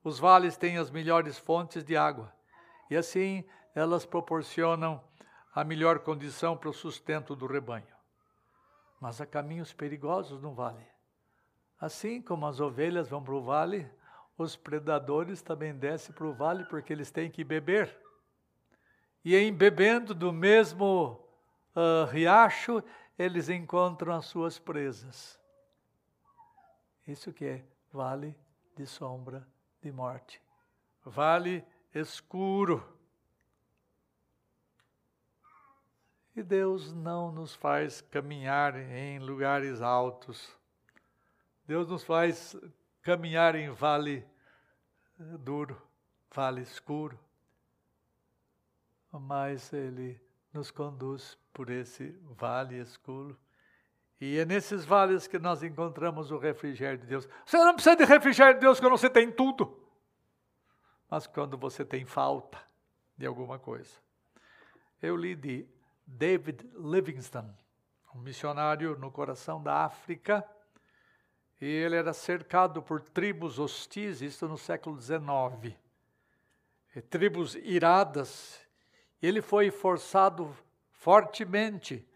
Os 0.06 0.20
vales 0.20 0.56
têm 0.56 0.78
as 0.78 0.92
melhores 0.92 1.40
fontes 1.40 1.84
de 1.84 1.98
água 1.98 2.32
e 2.92 2.96
assim 2.96 3.44
elas 3.74 4.06
proporcionam 4.06 5.04
a 5.52 5.64
melhor 5.64 5.98
condição 5.98 6.56
para 6.56 6.70
o 6.70 6.74
sustento 6.74 7.36
do 7.36 7.48
rebanho. 7.48 7.88
Mas 9.02 9.20
há 9.20 9.26
caminhos 9.26 9.74
perigosos 9.74 10.40
no 10.40 10.54
vale. 10.54 10.86
Assim 11.82 12.22
como 12.22 12.46
as 12.46 12.60
ovelhas 12.60 13.10
vão 13.10 13.24
para 13.24 13.34
o 13.34 13.42
vale, 13.42 13.92
os 14.38 14.56
predadores 14.56 15.42
também 15.42 15.74
descem 15.74 16.14
para 16.14 16.28
o 16.28 16.36
vale 16.36 16.66
porque 16.66 16.94
eles 16.94 17.10
têm 17.10 17.32
que 17.32 17.44
beber. 17.44 17.98
E 19.24 19.36
em 19.36 19.52
bebendo 19.52 20.14
do 20.14 20.32
mesmo 20.32 21.20
uh, 21.76 22.06
riacho, 22.12 22.84
eles 23.18 23.50
encontram 23.50 24.14
as 24.14 24.28
suas 24.28 24.60
presas. 24.60 25.40
Isso 27.08 27.34
que 27.34 27.46
é 27.46 27.66
vale 27.92 28.38
de 28.76 28.86
sombra 28.86 29.55
de 29.86 29.92
morte, 29.92 30.42
vale 31.04 31.64
escuro. 31.94 32.84
E 36.36 36.42
Deus 36.42 36.92
não 36.92 37.32
nos 37.32 37.54
faz 37.54 38.02
caminhar 38.02 38.76
em 38.76 39.20
lugares 39.20 39.84
altos. 39.84 40.58
Deus 41.68 41.88
nos 41.88 42.04
faz 42.04 42.56
caminhar 43.04 43.54
em 43.54 43.70
vale 43.70 44.28
duro, 45.40 45.80
vale 46.34 46.62
escuro. 46.62 47.20
Mas 49.12 49.72
Ele 49.72 50.20
nos 50.52 50.72
conduz 50.72 51.38
por 51.54 51.70
esse 51.70 52.10
vale 52.24 52.80
escuro 52.80 53.38
e 54.20 54.38
é 54.40 54.46
nesses 54.46 54.86
vales 54.86 55.28
que 55.28 55.38
nós 55.38 55.62
encontramos 55.62 56.32
o 56.32 56.38
refrigério 56.38 56.98
de 56.98 57.06
Deus. 57.06 57.28
Você 57.46 57.58
não 57.58 57.74
precisa 57.74 57.96
de 57.96 58.06
refrigério 58.06 58.56
de 58.56 58.62
Deus 58.62 58.80
quando 58.80 58.98
você 58.98 59.10
tem 59.10 59.32
tudo, 59.32 59.78
mas 61.10 61.28
quando 61.28 61.58
você 61.58 61.84
tem 61.84 62.06
falta 62.06 62.58
de 63.18 63.26
alguma 63.26 63.60
coisa. 63.60 63.92
Eu 65.02 65.18
li 65.18 65.36
de 65.36 65.68
David 66.08 66.66
Livingstone, 66.76 67.54
um 68.14 68.20
missionário 68.20 68.98
no 68.98 69.12
coração 69.12 69.62
da 69.62 69.84
África, 69.84 70.48
e 71.60 71.66
ele 71.66 71.96
era 71.96 72.14
cercado 72.14 72.82
por 72.82 73.02
tribos 73.02 73.60
hostis, 73.60 74.22
isso 74.22 74.48
no 74.48 74.58
século 74.58 75.00
XIX, 75.00 75.76
tribos 77.10 77.56
iradas. 77.56 78.62
Ele 79.22 79.42
foi 79.42 79.72
forçado 79.72 80.56
fortemente 80.92 82.08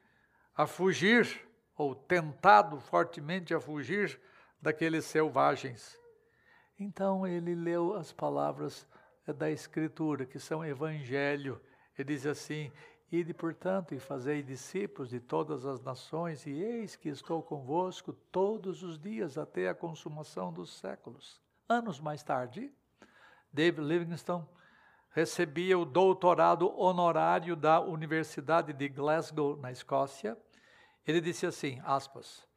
a 0.56 0.68
fugir 0.68 1.49
ou 1.80 1.96
tentado 1.96 2.78
fortemente 2.78 3.54
a 3.54 3.60
fugir 3.62 4.20
daqueles 4.62 5.06
selvagens. 5.06 5.98
Então 6.78 7.26
ele 7.26 7.56
leu 7.56 7.94
as 7.94 8.12
palavras 8.12 8.86
eh, 9.26 9.32
da 9.32 9.50
Escritura, 9.50 10.26
que 10.26 10.40
são 10.40 10.66
evangelho. 10.66 11.62
Ele 11.98 12.14
diz 12.14 12.26
assim: 12.26 12.70
Ide, 13.10 13.34
portanto, 13.34 13.96
e 13.96 14.00
fazei 14.00 14.44
discípulos 14.44 15.10
de 15.10 15.22
todas 15.22 15.66
as 15.66 15.80
nações, 15.80 16.46
e 16.46 16.52
eis 16.52 16.98
que 16.98 17.08
estou 17.08 17.42
convosco 17.42 18.12
todos 18.30 18.84
os 18.84 19.00
dias 19.00 19.38
até 19.38 19.70
a 19.70 19.74
consumação 19.74 20.52
dos 20.52 20.78
séculos. 20.78 21.42
Anos 21.70 21.98
mais 21.98 22.22
tarde, 22.22 22.74
David 23.54 23.88
Livingstone 23.88 24.46
recebia 25.12 25.80
o 25.80 25.86
doutorado 25.86 26.78
honorário 26.78 27.56
da 27.56 27.80
Universidade 27.80 28.74
de 28.74 28.90
Glasgow, 28.90 29.56
na 29.56 29.72
Escócia, 29.72 30.38
ele 31.10 31.22
disse 31.22 31.46
assim, 31.48 31.82
aspas, 31.84 32.48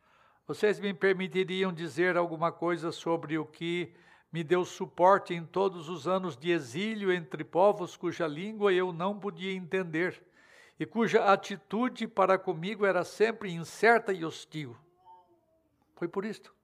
vocês 0.47 0.79
me 0.79 0.93
permitiriam 0.93 1.73
dizer 1.73 2.19
alguma 2.19 2.53
coisa 2.53 2.93
sobre 2.93 3.39
o 3.39 3.47
que 3.47 3.95
me 4.31 4.45
deu 4.45 4.65
suporte 4.65 5.33
em 5.33 5.45
todos 5.45 5.89
os 5.89 6.07
anos 6.07 6.37
de 6.37 6.51
exílio 6.51 7.11
entre 7.11 7.45
povos 7.45 7.97
cuja 7.97 8.27
língua 8.27 8.73
eu 8.73 8.93
não 8.93 9.19
podia 9.19 9.53
entender 9.53 10.23
e 10.79 10.85
cuja 10.85 11.33
atitude 11.33 12.07
para 12.07 12.39
comigo 12.39 12.85
era 12.85 13.05
sempre 13.05 13.51
incerta 13.51 14.13
e 14.13 14.25
hostil. 14.25 14.77
Foi 15.95 16.09
por 16.09 16.25
isto. 16.25 16.55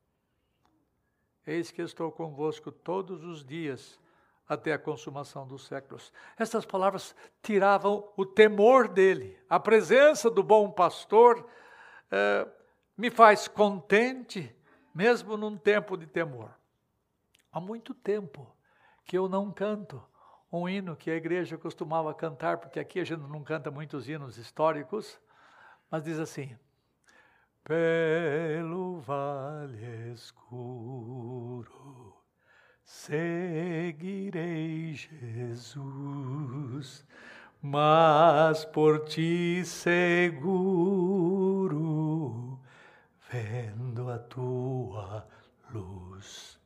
Eis 1.46 1.70
que 1.70 1.80
estou 1.80 2.12
convosco 2.12 2.70
todos 2.70 3.24
os 3.24 3.42
dias 3.42 3.98
até 4.46 4.72
a 4.72 4.78
consumação 4.78 5.46
dos 5.46 5.66
séculos. 5.66 6.12
Estas 6.38 6.66
palavras 6.66 7.14
tiravam 7.42 8.12
o 8.16 8.26
temor 8.26 8.88
dele. 8.88 9.38
A 9.48 9.60
presença 9.60 10.30
do 10.30 10.42
bom 10.42 10.70
pastor 10.70 11.48
eh, 12.10 12.46
me 12.96 13.10
faz 13.10 13.48
contente, 13.48 14.54
mesmo 14.94 15.36
num 15.36 15.56
tempo 15.56 15.96
de 15.96 16.06
temor. 16.06 16.50
Há 17.52 17.60
muito 17.60 17.94
tempo 17.94 18.50
que 19.04 19.16
eu 19.16 19.28
não 19.28 19.52
canto 19.52 20.02
um 20.50 20.68
hino 20.68 20.96
que 20.96 21.10
a 21.10 21.16
igreja 21.16 21.58
costumava 21.58 22.14
cantar, 22.14 22.58
porque 22.58 22.80
aqui 22.80 23.00
a 23.00 23.04
gente 23.04 23.20
não 23.20 23.42
canta 23.42 23.70
muitos 23.70 24.08
hinos 24.08 24.38
históricos, 24.38 25.20
mas 25.90 26.02
diz 26.02 26.18
assim: 26.18 26.56
Pelo 27.64 29.00
vale 29.00 30.12
escuro 30.12 32.08
seguirei 32.88 34.94
Jesus, 34.94 37.04
mas 37.62 38.64
por 38.64 39.04
ti 39.04 39.62
seguro, 39.64 40.58
vendo 43.30 44.10
a 44.10 44.18
tua 44.18 45.26
luz. 45.72 46.58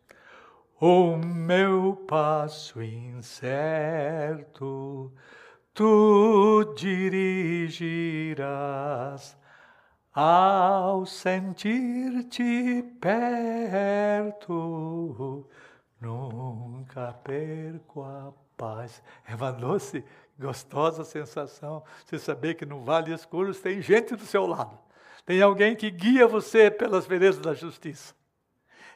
O 0.80 1.16
meu 1.16 1.96
passo 2.08 2.82
incerto, 2.82 3.92
tu 5.72 6.74
dirigirás 6.76 7.70
ao 10.14 11.06
sentir-te 11.06 12.82
perto 13.00 14.22
Nunca 16.02 17.12
perco 17.22 18.02
a 18.02 18.32
paz. 18.56 19.00
É 19.24 19.36
uma 19.36 19.52
doce, 19.52 20.04
gostosa 20.38 21.04
sensação 21.04 21.84
você 22.04 22.18
saber 22.18 22.54
que 22.54 22.66
no 22.66 22.82
vale 22.82 23.12
escuro 23.12 23.54
tem 23.54 23.80
gente 23.80 24.16
do 24.16 24.24
seu 24.24 24.46
lado. 24.46 24.78
Tem 25.24 25.40
alguém 25.40 25.76
que 25.76 25.90
guia 25.90 26.26
você 26.26 26.70
pelas 26.70 27.06
veredas 27.06 27.38
da 27.38 27.54
justiça. 27.54 28.14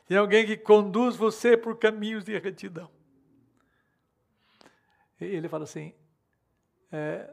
Tem 0.07 0.16
alguém 0.16 0.46
que 0.46 0.57
conduz 0.57 1.16
você 1.16 1.57
por 1.57 1.79
caminhos 1.79 2.25
de 2.25 2.38
retidão. 2.38 2.90
E 5.20 5.25
ele 5.25 5.49
fala 5.49 5.64
assim: 5.64 5.94
é, 6.92 7.33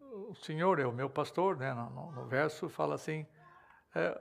o 0.00 0.34
Senhor 0.34 0.78
é 0.78 0.86
o 0.86 0.92
meu 0.92 1.10
pastor, 1.10 1.56
né? 1.56 1.72
no, 1.72 2.12
no 2.12 2.26
verso 2.26 2.68
fala 2.68 2.94
assim: 2.94 3.26
é, 3.94 4.20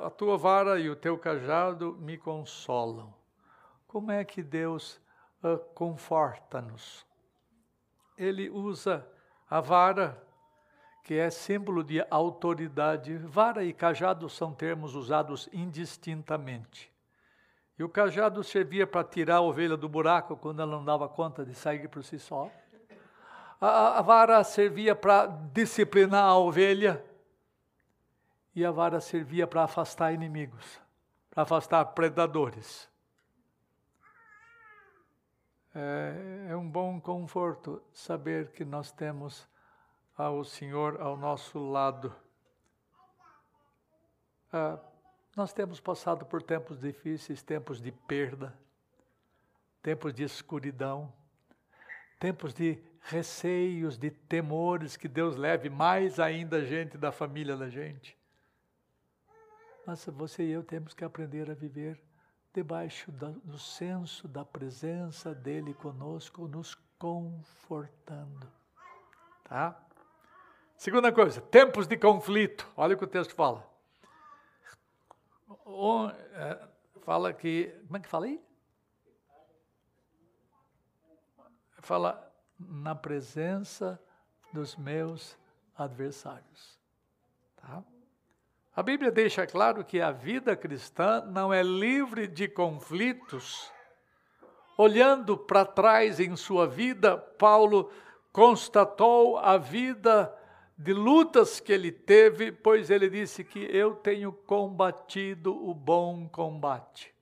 a 0.00 0.10
tua 0.10 0.36
vara 0.36 0.78
e 0.78 0.90
o 0.90 0.96
teu 0.96 1.16
cajado 1.16 1.96
me 2.00 2.18
consolam. 2.18 3.14
Como 3.86 4.10
é 4.10 4.24
que 4.24 4.42
Deus 4.42 5.00
uh, 5.42 5.58
conforta-nos? 5.74 7.07
Ele 8.18 8.50
usa 8.50 9.06
a 9.48 9.60
vara, 9.60 10.20
que 11.04 11.14
é 11.14 11.30
símbolo 11.30 11.84
de 11.84 12.04
autoridade. 12.10 13.16
Vara 13.16 13.64
e 13.64 13.72
cajado 13.72 14.28
são 14.28 14.52
termos 14.52 14.94
usados 14.94 15.48
indistintamente. 15.52 16.92
E 17.78 17.84
o 17.84 17.88
cajado 17.88 18.42
servia 18.42 18.86
para 18.86 19.04
tirar 19.04 19.36
a 19.36 19.40
ovelha 19.40 19.76
do 19.76 19.88
buraco 19.88 20.36
quando 20.36 20.60
ela 20.60 20.72
não 20.72 20.84
dava 20.84 21.08
conta 21.08 21.44
de 21.44 21.54
sair 21.54 21.88
por 21.88 22.02
si 22.02 22.18
só. 22.18 22.50
A, 23.60 23.98
a 23.98 24.02
vara 24.02 24.42
servia 24.42 24.96
para 24.96 25.26
disciplinar 25.52 26.24
a 26.24 26.36
ovelha. 26.36 27.04
E 28.52 28.64
a 28.64 28.72
vara 28.72 29.00
servia 29.00 29.46
para 29.46 29.62
afastar 29.62 30.12
inimigos, 30.12 30.80
para 31.30 31.44
afastar 31.44 31.84
predadores. 31.84 32.90
É, 35.80 36.48
é 36.50 36.56
um 36.56 36.68
bom 36.68 37.00
conforto 37.00 37.80
saber 37.92 38.48
que 38.48 38.64
nós 38.64 38.90
temos 38.90 39.48
ao 40.16 40.42
Senhor 40.42 41.00
ao 41.00 41.16
nosso 41.16 41.56
lado. 41.70 42.12
Ah, 44.52 44.76
nós 45.36 45.52
temos 45.52 45.78
passado 45.78 46.26
por 46.26 46.42
tempos 46.42 46.80
difíceis, 46.80 47.44
tempos 47.44 47.80
de 47.80 47.92
perda, 47.92 48.52
tempos 49.80 50.12
de 50.12 50.24
escuridão, 50.24 51.12
tempos 52.18 52.52
de 52.52 52.82
receios, 53.02 53.96
de 53.96 54.10
temores 54.10 54.96
que 54.96 55.06
Deus 55.06 55.36
leve 55.36 55.70
mais 55.70 56.18
ainda 56.18 56.64
gente 56.64 56.98
da 56.98 57.12
família 57.12 57.56
da 57.56 57.68
gente. 57.68 58.18
Mas 59.86 60.04
você 60.06 60.42
e 60.42 60.50
eu 60.50 60.64
temos 60.64 60.92
que 60.92 61.04
aprender 61.04 61.48
a 61.48 61.54
viver 61.54 62.02
debaixo 62.52 63.12
da, 63.12 63.30
do 63.44 63.58
senso 63.58 64.26
da 64.26 64.44
presença 64.44 65.34
dele 65.34 65.74
conosco, 65.74 66.48
nos 66.48 66.74
confortando. 66.98 68.50
Tá? 69.44 69.80
Segunda 70.76 71.12
coisa, 71.12 71.40
tempos 71.40 71.86
de 71.86 71.96
conflito. 71.96 72.70
Olha 72.76 72.94
o 72.94 72.98
que 72.98 73.04
o 73.04 73.08
texto 73.08 73.34
fala. 73.34 73.68
O, 75.64 76.08
é, 76.08 76.68
fala 77.02 77.32
que. 77.32 77.66
Como 77.86 77.96
é 77.96 78.00
que 78.00 78.08
fala 78.08 78.26
aí? 78.26 78.42
Fala 81.80 82.32
na 82.58 82.94
presença 82.94 84.00
dos 84.52 84.76
meus 84.76 85.36
adversários. 85.76 86.78
Tá? 87.56 87.82
A 88.78 88.82
Bíblia 88.84 89.10
deixa 89.10 89.44
claro 89.44 89.84
que 89.84 90.00
a 90.00 90.12
vida 90.12 90.54
cristã 90.54 91.20
não 91.32 91.52
é 91.52 91.64
livre 91.64 92.28
de 92.28 92.46
conflitos. 92.46 93.72
Olhando 94.76 95.36
para 95.36 95.64
trás 95.64 96.20
em 96.20 96.36
sua 96.36 96.64
vida, 96.64 97.18
Paulo 97.18 97.90
constatou 98.32 99.36
a 99.36 99.58
vida 99.58 100.32
de 100.78 100.92
lutas 100.92 101.58
que 101.58 101.72
ele 101.72 101.90
teve, 101.90 102.52
pois 102.52 102.88
ele 102.88 103.10
disse 103.10 103.42
que 103.42 103.58
eu 103.64 103.96
tenho 103.96 104.32
combatido 104.32 105.52
o 105.68 105.74
bom 105.74 106.28
combate. 106.28 107.12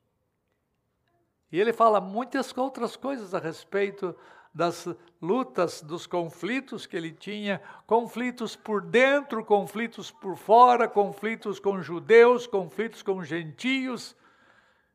E 1.51 1.59
ele 1.59 1.73
fala 1.73 2.03
muitas 2.03 2.55
outras 2.55 2.97
coisas 2.97 3.33
a 3.33 3.39
respeito 3.39 4.15
das 4.57 4.89
lutas, 5.21 5.83
dos 5.83 6.07
conflitos 6.07 6.87
que 6.87 6.97
ele 6.97 7.13
tinha, 7.13 7.61
conflitos 7.87 8.57
por 8.57 8.81
dentro, 8.81 9.45
conflitos 9.45 10.11
por 10.11 10.35
fora, 10.35 10.89
conflitos 10.89 11.61
com 11.61 11.83
judeus, 11.83 12.47
conflitos 12.47 13.03
com 13.03 13.23
gentios, 13.23 14.17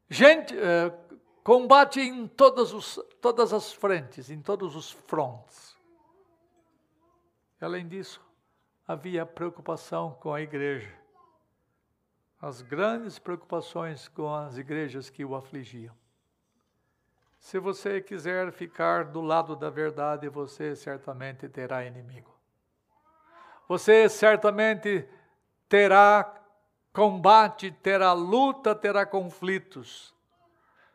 gente, 0.09 0.57
eh, 0.57 0.91
combate 1.43 2.01
em 2.01 2.27
todas, 2.27 2.73
os, 2.73 2.99
todas 3.21 3.53
as 3.53 3.71
frentes, 3.71 4.31
em 4.31 4.41
todos 4.41 4.75
os 4.75 4.89
fronts. 4.89 5.77
Além 7.61 7.87
disso, 7.87 8.19
havia 8.87 9.27
preocupação 9.27 10.17
com 10.19 10.33
a 10.33 10.41
igreja, 10.41 10.91
as 12.41 12.63
grandes 12.63 13.19
preocupações 13.19 14.07
com 14.07 14.33
as 14.33 14.57
igrejas 14.57 15.11
que 15.11 15.23
o 15.23 15.35
afligiam. 15.35 16.00
Se 17.41 17.57
você 17.57 17.99
quiser 17.99 18.51
ficar 18.51 19.05
do 19.05 19.19
lado 19.19 19.55
da 19.55 19.69
verdade, 19.69 20.29
você 20.29 20.75
certamente 20.75 21.49
terá 21.49 21.83
inimigo. 21.83 22.31
Você 23.67 24.07
certamente 24.07 25.09
terá 25.67 26.39
combate, 26.93 27.71
terá 27.71 28.13
luta, 28.13 28.75
terá 28.75 29.07
conflitos. 29.07 30.15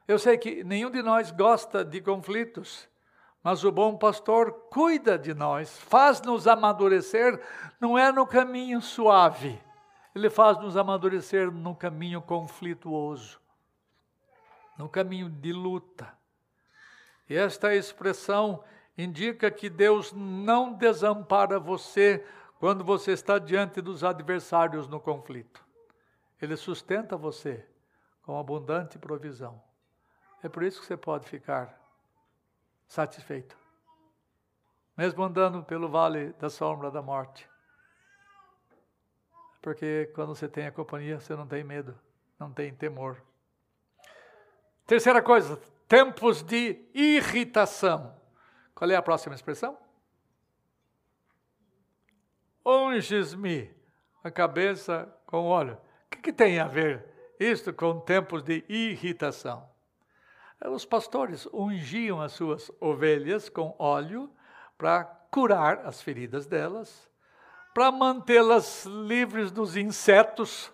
Eu 0.07 0.21
sei 0.21 0.39
que 0.39 0.63
nenhum 0.63 0.89
de 0.89 1.03
nós 1.03 1.33
gosta 1.33 1.85
de 1.85 2.01
conflitos, 2.01 2.89
mas 3.43 3.65
o 3.65 3.73
bom 3.73 3.99
pastor 3.99 4.53
cuida 4.71 5.19
de 5.19 5.35
nós, 5.35 5.77
faz-nos 5.81 6.47
amadurecer, 6.47 7.43
não 7.81 7.99
é 7.99 8.13
no 8.13 8.25
caminho 8.25 8.81
suave, 8.81 9.61
ele 10.15 10.31
faz-nos 10.31 10.77
amadurecer 10.77 11.51
no 11.51 11.75
caminho 11.75 12.23
conflituoso, 12.23 13.41
no 14.79 14.89
caminho 14.89 15.29
de 15.29 15.53
luta. 15.53 16.17
E 17.29 17.37
esta 17.37 17.75
expressão 17.75 18.63
indica 18.97 19.51
que 19.51 19.69
Deus 19.69 20.13
não 20.13 20.73
desampara 20.73 21.59
você 21.59 22.25
quando 22.59 22.85
você 22.85 23.13
está 23.13 23.39
diante 23.39 23.81
dos 23.81 24.03
adversários 24.03 24.89
no 24.89 25.01
conflito. 25.01 25.65
Ele 26.41 26.57
sustenta 26.57 27.17
você 27.17 27.67
com 28.23 28.39
abundante 28.39 28.99
provisão. 28.99 29.63
É 30.43 30.49
por 30.49 30.63
isso 30.63 30.81
que 30.81 30.87
você 30.87 30.97
pode 30.97 31.29
ficar 31.29 31.79
satisfeito. 32.87 33.57
Mesmo 34.97 35.23
andando 35.23 35.63
pelo 35.63 35.89
vale 35.89 36.33
da 36.35 36.49
sombra 36.49 36.91
da 36.91 37.03
morte. 37.03 37.49
Porque 39.61 40.11
quando 40.15 40.35
você 40.35 40.49
tem 40.49 40.67
a 40.67 40.73
companhia, 40.73 41.19
você 41.19 41.35
não 41.35 41.47
tem 41.47 41.65
medo, 41.65 41.99
não 42.39 42.53
tem 42.53 42.73
temor. 42.73 43.21
Terceira 44.87 45.21
coisa, 45.21 45.61
tempos 45.89 46.43
de 46.43 46.85
irritação. 46.95 48.15
Qual 48.75 48.91
é 48.91 48.97
a 48.97 49.03
próxima 49.03 49.35
expressão? 49.35 49.79
Unges-me 52.65 53.75
a 54.23 54.31
cabeça 54.31 55.09
com 55.25 55.45
óleo. 55.47 55.75
O 55.75 56.11
que, 56.11 56.19
que 56.19 56.33
tem 56.33 56.59
a 56.59 56.67
ver 56.67 57.07
isto 57.39 57.73
com 57.73 58.01
tempos 58.01 58.43
de 58.43 58.65
irritação? 58.69 59.69
Os 60.65 60.85
pastores 60.85 61.47
ungiam 61.53 62.21
as 62.21 62.33
suas 62.33 62.71
ovelhas 62.81 63.49
com 63.49 63.75
óleo 63.79 64.31
para 64.77 65.05
curar 65.31 65.87
as 65.87 66.01
feridas 66.03 66.47
delas, 66.47 67.09
para 67.75 67.93
mantê-las 67.93 68.85
livres 68.87 69.51
dos 69.51 69.77
insetos. 69.77 70.73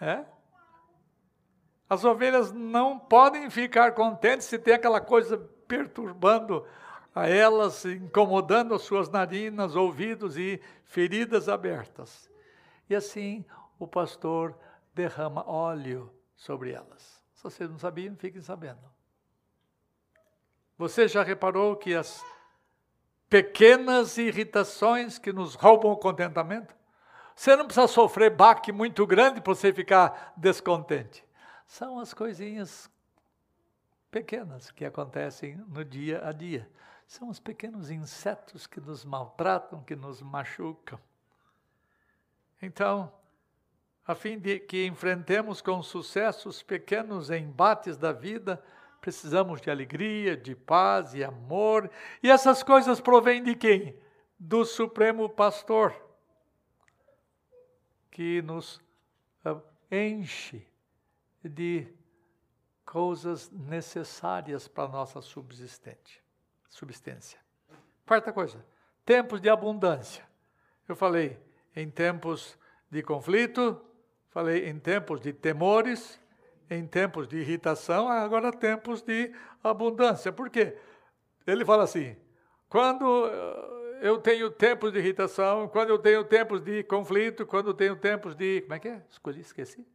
É? 0.00 0.24
As 1.92 2.06
ovelhas 2.06 2.50
não 2.50 2.98
podem 2.98 3.50
ficar 3.50 3.92
contentes 3.92 4.46
se 4.46 4.58
tem 4.58 4.72
aquela 4.72 4.98
coisa 4.98 5.36
perturbando 5.68 6.66
a 7.14 7.28
elas, 7.28 7.84
incomodando 7.84 8.74
as 8.74 8.80
suas 8.80 9.10
narinas, 9.10 9.76
ouvidos 9.76 10.38
e 10.38 10.58
feridas 10.86 11.50
abertas. 11.50 12.30
E 12.88 12.94
assim 12.94 13.44
o 13.78 13.86
pastor 13.86 14.58
derrama 14.94 15.46
óleo 15.46 16.10
sobre 16.34 16.72
elas. 16.72 17.22
Se 17.34 17.44
vocês 17.44 17.68
não 17.68 17.78
sabiam, 17.78 18.16
fiquem 18.16 18.40
sabendo. 18.40 18.80
Você 20.78 21.06
já 21.06 21.22
reparou 21.22 21.76
que 21.76 21.94
as 21.94 22.24
pequenas 23.28 24.16
irritações 24.16 25.18
que 25.18 25.30
nos 25.30 25.56
roubam 25.56 25.92
o 25.92 25.98
contentamento? 25.98 26.74
Você 27.36 27.54
não 27.54 27.66
precisa 27.66 27.86
sofrer 27.86 28.34
baque 28.34 28.72
muito 28.72 29.06
grande 29.06 29.42
para 29.42 29.54
você 29.54 29.74
ficar 29.74 30.32
descontente. 30.38 31.22
São 31.72 31.98
as 31.98 32.12
coisinhas 32.12 32.90
pequenas 34.10 34.70
que 34.70 34.84
acontecem 34.84 35.56
no 35.68 35.82
dia 35.82 36.22
a 36.22 36.30
dia. 36.30 36.70
São 37.06 37.30
os 37.30 37.40
pequenos 37.40 37.90
insetos 37.90 38.66
que 38.66 38.78
nos 38.78 39.06
maltratam, 39.06 39.82
que 39.82 39.96
nos 39.96 40.20
machucam. 40.20 41.00
Então, 42.60 43.10
a 44.06 44.14
fim 44.14 44.38
de 44.38 44.60
que 44.60 44.84
enfrentemos 44.84 45.62
com 45.62 45.82
sucesso 45.82 46.50
os 46.50 46.62
pequenos 46.62 47.30
embates 47.30 47.96
da 47.96 48.12
vida, 48.12 48.62
precisamos 49.00 49.58
de 49.58 49.70
alegria, 49.70 50.36
de 50.36 50.54
paz 50.54 51.14
e 51.14 51.24
amor. 51.24 51.90
E 52.22 52.28
essas 52.28 52.62
coisas 52.62 53.00
provêm 53.00 53.42
de 53.42 53.54
quem? 53.54 53.98
Do 54.38 54.66
Supremo 54.66 55.26
Pastor, 55.26 55.96
que 58.10 58.42
nos 58.42 58.78
ah, 59.42 59.58
enche 59.90 60.70
de 61.48 61.86
coisas 62.84 63.50
necessárias 63.50 64.68
para 64.68 64.84
a 64.84 64.92
nossa 64.92 65.20
subsistência. 65.22 66.20
Quarta 68.06 68.32
coisa, 68.32 68.64
tempos 69.04 69.40
de 69.40 69.48
abundância. 69.48 70.26
Eu 70.88 70.96
falei 70.96 71.38
em 71.74 71.90
tempos 71.90 72.58
de 72.90 73.02
conflito, 73.02 73.80
Falei 74.32 74.66
em 74.66 74.78
tempos 74.78 75.20
de 75.20 75.30
temores, 75.30 76.18
em 76.70 76.86
tempos 76.86 77.28
de 77.28 77.36
irritação, 77.36 78.08
agora 78.08 78.50
tempos 78.50 79.02
de 79.02 79.30
abundância. 79.62 80.32
Por 80.32 80.48
quê? 80.48 80.74
Ele 81.46 81.66
fala 81.66 81.84
assim: 81.84 82.16
quando 82.66 83.26
eh, 83.26 83.98
eu 84.00 84.16
tenho 84.16 84.50
tempos 84.50 84.90
de 84.90 84.98
irritação, 84.98 85.68
quando 85.68 85.90
eu 85.90 85.98
tenho 85.98 86.24
tempos 86.24 86.62
de 86.62 86.82
conflito, 86.84 87.44
quando 87.44 87.68
eu 87.68 87.74
tenho 87.74 87.94
tempos 87.94 88.34
de. 88.34 88.62
Como 88.62 88.72
é 88.72 88.78
que 88.78 88.88
é? 88.88 89.02
Esqueci. 89.38 89.86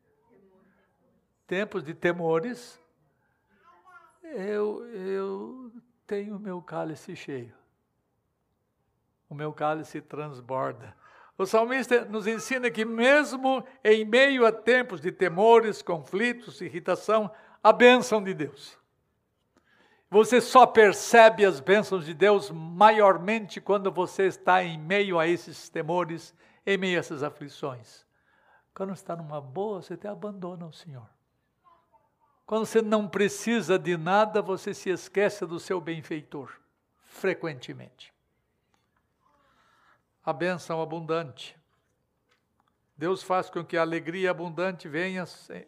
Tempos 1.48 1.82
de 1.82 1.94
temores, 1.94 2.78
eu, 4.22 4.86
eu 4.88 5.72
tenho 6.06 6.36
o 6.36 6.40
meu 6.40 6.62
cálice 6.62 7.16
cheio. 7.16 7.54
O 9.30 9.34
meu 9.34 9.54
cálice 9.54 10.02
transborda. 10.02 10.94
O 11.38 11.46
salmista 11.46 12.04
nos 12.06 12.28
ensina 12.28 12.70
que, 12.70 12.84
mesmo 12.84 13.64
em 13.84 14.04
meio 14.04 14.46
a 14.46 14.52
tempos 14.52 15.00
de 15.00 15.12
temores, 15.12 15.82
conflitos, 15.82 16.60
irritação, 16.60 17.32
a 17.64 17.72
bênção 17.72 18.22
de 18.22 18.34
Deus. 18.34 18.78
Você 20.10 20.42
só 20.42 20.66
percebe 20.66 21.46
as 21.46 21.60
bênçãos 21.60 22.06
de 22.06 22.14
Deus 22.14 22.50
maiormente 22.50 23.62
quando 23.62 23.92
você 23.92 24.24
está 24.24 24.64
em 24.64 24.78
meio 24.78 25.20
a 25.20 25.28
esses 25.28 25.70
temores, 25.70 26.34
em 26.66 26.78
meio 26.78 26.98
a 26.98 27.00
essas 27.00 27.24
aflições. 27.24 28.06
Quando 28.74 28.94
está 28.94 29.16
numa 29.16 29.40
boa, 29.40 29.82
você 29.82 29.94
até 29.94 30.08
abandona 30.08 30.66
o 30.66 30.74
Senhor. 30.74 31.17
Quando 32.48 32.66
você 32.66 32.82
não 32.82 33.08
precisa 33.08 33.78
de 33.78 33.96
nada, 33.96 34.42
você 34.42 34.74
se 34.74 34.90
esquece 34.90 35.46
do 35.46 35.60
seu 35.60 35.80
benfeitor, 35.80 36.50
frequentemente 37.04 38.12
a 40.28 40.34
bênção 40.34 40.82
abundante. 40.82 41.58
Deus 42.98 43.24
faz 43.24 43.50
com 43.50 43.64
que 43.64 43.78
a 43.78 43.82
alegria 43.82 44.30
abundante 44.30 44.86
venha 44.90 45.24
eh, 45.48 45.66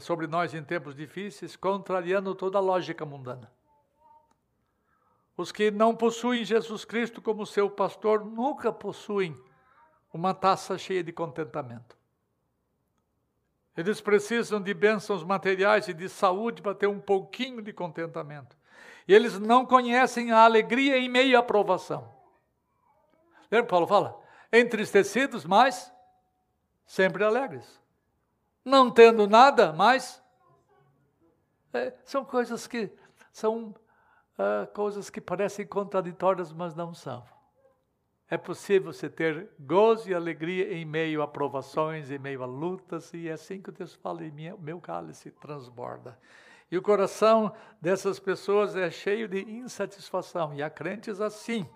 sobre 0.00 0.26
nós 0.26 0.54
em 0.54 0.64
tempos 0.64 0.94
difíceis, 0.94 1.56
contrariando 1.56 2.34
toda 2.34 2.56
a 2.56 2.60
lógica 2.62 3.04
mundana. 3.04 3.52
Os 5.36 5.52
que 5.52 5.70
não 5.70 5.94
possuem 5.94 6.42
Jesus 6.42 6.86
Cristo 6.86 7.20
como 7.20 7.44
seu 7.44 7.68
pastor 7.68 8.24
nunca 8.24 8.72
possuem 8.72 9.38
uma 10.10 10.32
taça 10.32 10.78
cheia 10.78 11.04
de 11.04 11.12
contentamento. 11.12 11.98
Eles 13.76 14.00
precisam 14.00 14.60
de 14.60 14.72
bênçãos 14.72 15.22
materiais 15.22 15.86
e 15.88 15.94
de 15.94 16.08
saúde 16.08 16.62
para 16.62 16.74
ter 16.74 16.86
um 16.86 17.00
pouquinho 17.00 17.60
de 17.60 17.72
contentamento. 17.72 18.56
E 19.06 19.14
eles 19.14 19.38
não 19.38 19.66
conhecem 19.66 20.32
a 20.32 20.44
alegria 20.44 20.96
em 20.98 21.08
meio 21.08 21.38
à 21.38 21.42
provação. 21.42 22.12
Lembra 23.50 23.66
que 23.66 23.70
Paulo 23.70 23.86
fala? 23.86 24.18
Entristecidos, 24.52 25.44
mas 25.44 25.92
sempre 26.86 27.22
alegres. 27.22 27.80
Não 28.64 28.90
tendo 28.90 29.28
nada, 29.28 29.72
mas. 29.72 30.22
É, 31.72 31.92
são 32.04 32.24
coisas 32.24 32.66
que 32.66 32.90
são 33.30 33.74
uh, 34.38 34.66
coisas 34.74 35.10
que 35.10 35.20
parecem 35.20 35.66
contraditórias, 35.66 36.52
mas 36.52 36.74
não 36.74 36.94
são. 36.94 37.22
É 38.28 38.36
possível 38.36 38.92
você 38.92 39.08
ter 39.08 39.48
gozo 39.60 40.10
e 40.10 40.14
alegria 40.14 40.74
em 40.74 40.84
meio 40.84 41.22
a 41.22 41.28
provações, 41.28 42.10
em 42.10 42.18
meio 42.18 42.42
a 42.42 42.46
lutas, 42.46 43.14
e 43.14 43.28
é 43.28 43.32
assim 43.32 43.62
que 43.62 43.70
Deus 43.70 43.94
fala, 43.94 44.24
e 44.24 44.32
minha, 44.32 44.56
meu 44.56 44.80
cálice 44.80 45.30
transborda. 45.30 46.18
E 46.68 46.76
o 46.76 46.82
coração 46.82 47.54
dessas 47.80 48.18
pessoas 48.18 48.74
é 48.74 48.90
cheio 48.90 49.28
de 49.28 49.42
insatisfação, 49.42 50.52
e 50.52 50.60
há 50.60 50.68
crentes 50.68 51.20
assim. 51.20 51.68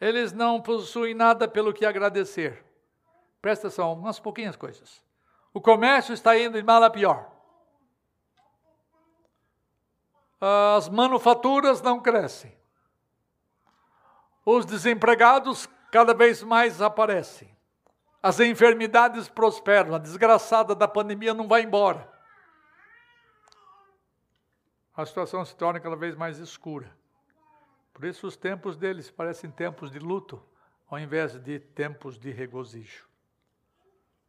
Eles 0.00 0.32
não 0.32 0.60
possuem 0.60 1.14
nada 1.14 1.46
pelo 1.46 1.72
que 1.72 1.86
agradecer. 1.86 2.64
Presta 3.40 3.68
atenção, 3.68 3.92
umas 3.92 4.18
pouquinhas 4.18 4.56
coisas. 4.56 5.00
O 5.54 5.60
comércio 5.60 6.12
está 6.12 6.36
indo 6.36 6.58
de 6.58 6.64
mal 6.64 6.82
a 6.82 6.90
pior. 6.90 7.30
As 10.40 10.88
manufaturas 10.88 11.80
não 11.80 12.00
crescem. 12.00 12.59
Os 14.44 14.64
desempregados 14.64 15.68
cada 15.90 16.14
vez 16.14 16.42
mais 16.42 16.80
aparecem. 16.80 17.54
As 18.22 18.38
enfermidades 18.40 19.28
prosperam. 19.28 19.94
A 19.94 19.98
desgraçada 19.98 20.74
da 20.74 20.86
pandemia 20.86 21.34
não 21.34 21.48
vai 21.48 21.62
embora. 21.62 22.10
A 24.94 25.06
situação 25.06 25.44
se 25.44 25.56
torna 25.56 25.80
cada 25.80 25.96
vez 25.96 26.14
mais 26.14 26.38
escura. 26.38 26.94
Por 27.92 28.04
isso, 28.04 28.26
os 28.26 28.36
tempos 28.36 28.76
deles 28.76 29.10
parecem 29.10 29.50
tempos 29.50 29.90
de 29.90 29.98
luto, 29.98 30.42
ao 30.88 30.98
invés 30.98 31.38
de 31.38 31.58
tempos 31.58 32.18
de 32.18 32.30
regozijo. 32.30 33.08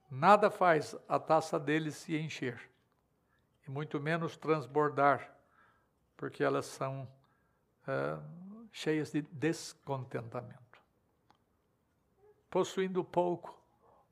Nada 0.09 0.51
faz 0.51 0.95
a 1.07 1.18
taça 1.18 1.57
deles 1.57 1.95
se 1.95 2.18
encher, 2.18 2.70
e 3.66 3.72
muito 3.72 3.99
menos 3.99 4.36
transbordar, 4.36 5.34
porque 6.18 6.43
elas 6.43 6.66
são 6.66 7.07
é, 7.88 8.18
cheias 8.72 9.11
de 9.11 9.22
descontentamento. 9.22 10.82
Possuindo 12.49 13.03
pouco 13.03 13.59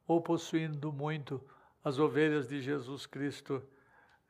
ou 0.07 0.21
possuindo 0.21 0.91
muito, 0.91 1.41
as 1.83 1.99
ovelhas 1.99 2.47
de 2.47 2.61
Jesus 2.61 3.05
Cristo 3.05 3.63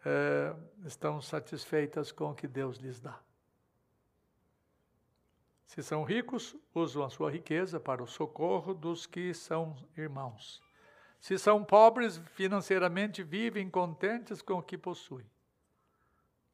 é, 0.05 0.55
estão 0.86 1.21
satisfeitas 1.21 2.11
com 2.11 2.32
o 2.32 2.36
que 2.36 2.47
Deus 2.47 2.77
lhes 2.77 2.99
dá. 2.99 3.19
Se 5.65 5.84
são 5.84 6.03
ricos, 6.03 6.55
usam 6.73 7.03
a 7.03 7.09
sua 7.09 7.30
riqueza 7.30 7.80
para 7.80 8.01
o 8.01 8.07
socorro 8.07 8.73
dos 8.73 9.05
que 9.05 9.34
são 9.34 9.75
irmãos. 9.95 10.61
Se 11.19 11.38
são 11.38 11.63
pobres 11.63 12.17
financeiramente, 12.34 13.21
vivem 13.21 13.69
contentes 13.69 14.41
com 14.41 14.53
o 14.53 14.63
que 14.63 14.77
possuem. 14.77 15.30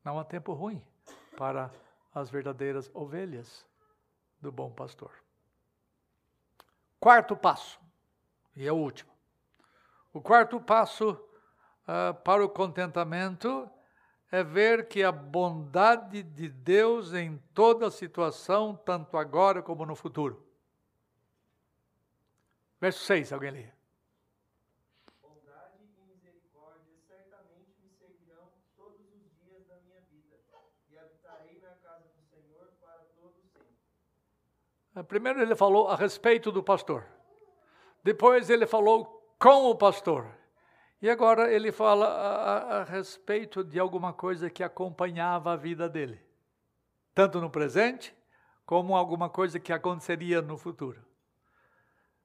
Não 0.03 0.19
há 0.19 0.25
tempo 0.25 0.53
ruim 0.53 0.83
para 1.37 1.71
as 2.15 2.29
verdadeiras 2.29 2.89
ovelhas 2.93 3.67
do 4.41 4.51
bom 4.51 4.71
pastor. 4.71 5.11
Quarto 6.99 7.35
passo. 7.35 7.79
E 8.55 8.65
é 8.65 8.71
o 8.71 8.77
último. 8.77 9.11
O 10.11 10.21
quarto 10.21 10.59
passo 10.59 11.11
uh, 11.11 12.13
para 12.23 12.43
o 12.43 12.49
contentamento 12.49 13.69
é 14.31 14.43
ver 14.43 14.87
que 14.87 15.03
a 15.03 15.11
bondade 15.11 16.23
de 16.23 16.49
Deus 16.49 17.13
em 17.13 17.37
toda 17.53 17.91
situação, 17.91 18.75
tanto 18.75 19.17
agora 19.17 19.61
como 19.61 19.85
no 19.85 19.95
futuro. 19.95 20.45
Verso 22.79 23.03
6, 23.05 23.31
alguém 23.33 23.51
lê. 23.51 23.69
Bondade 25.21 25.79
e 25.81 26.13
misericórdia 26.13 26.95
certamente 27.07 27.75
me 27.81 27.89
seguirão 27.91 28.51
todos 28.75 28.99
os 28.99 29.31
dias 29.43 29.65
da 29.67 29.77
minha 29.81 30.01
vida, 30.11 30.35
e 30.89 30.97
habitarei 30.97 31.59
na 31.61 31.75
casa 31.75 32.09
do 32.09 32.23
Senhor 32.23 32.67
para 32.81 32.99
todo 33.15 33.41
sempre. 33.53 33.77
Ah, 34.83 34.84
primeiro 35.03 35.41
ele 35.41 35.55
falou 35.55 35.89
a 35.89 35.95
respeito 35.95 36.51
do 36.51 36.63
pastor. 36.63 37.05
Depois 38.03 38.49
ele 38.49 38.65
falou 38.65 39.15
com 39.37 39.69
o 39.69 39.75
pastor. 39.75 40.27
E 41.01 41.09
agora 41.09 41.51
ele 41.51 41.71
fala 41.71 42.07
a, 42.07 42.77
a, 42.79 42.83
respeito 42.83 43.63
de 43.63 43.79
alguma 43.79 44.13
coisa 44.13 44.49
que 44.49 44.63
acompanhava 44.63 45.51
a 45.51 45.55
vida 45.55 45.89
dele, 45.89 46.19
tanto 47.13 47.41
no 47.41 47.49
presente 47.49 48.15
como 48.65 48.95
alguma 48.95 49.29
coisa 49.29 49.59
que 49.59 49.73
aconteceria 49.73 50.41
no 50.41 50.57
futuro. 50.57 50.99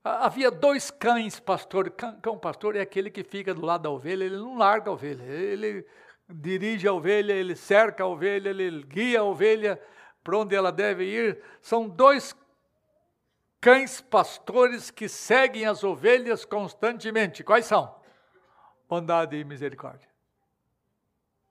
Havia 0.03 0.51
dois 0.51 0.91
cães 0.91 1.39
pastor. 1.39 1.91
Cão, 1.91 2.21
cão 2.21 2.39
pastor 2.39 2.75
é 2.77 2.81
aquele 2.81 3.11
que 3.11 3.23
fica 3.23 3.53
do 3.53 3.67
lado 3.67 3.83
da 3.83 3.91
ovelha, 3.91 4.25
ele 4.25 4.39
não 4.39 4.57
larga 4.57 4.91
a 4.91 4.95
ovelha, 4.95 5.23
ele 5.25 5.85
dirige 6.27 6.89
a 6.89 6.93
ovelha, 6.93 7.33
ele 7.33 7.55
cerca 7.55 8.05
a 8.05 8.07
ovelha, 8.07 8.49
ele 8.49 8.83
guia 8.85 9.21
a 9.21 9.25
ovelha 9.25 9.79
para 10.23 10.39
onde 10.39 10.55
ela 10.55 10.73
deve 10.73 11.05
ir. 11.05 11.43
São 11.61 11.89
dois 11.89 12.35
cães 13.61 14.01
pastores 14.01 14.91
que 14.91 15.09
seguem 15.09 15.67
as 15.67 15.85
ovelhas 15.85 16.45
constantemente. 16.45 17.45
Quais 17.45 17.67
são? 17.67 18.01
bondade 18.91 19.37
e 19.37 19.45
misericórdia. 19.45 20.09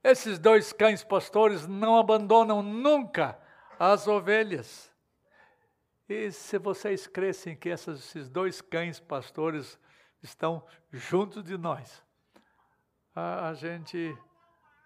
Esses 0.04 0.38
dois 0.38 0.74
cães 0.74 1.06
pastores 1.06 1.66
não 1.66 1.98
abandonam 1.98 2.62
nunca 2.62 3.40
as 3.80 4.08
ovelhas. 4.10 4.94
E 6.10 6.32
se 6.34 6.58
vocês 6.58 7.08
crescem 7.08 7.56
que 7.56 7.70
esses 7.70 8.30
dois 8.30 8.60
cães 8.60 9.00
pastores 9.00 9.80
estão 10.22 10.66
juntos 10.92 11.42
de 11.46 11.58
nós, 11.58 12.04
a, 13.16 13.50
a 13.50 13.54
gente 13.54 14.18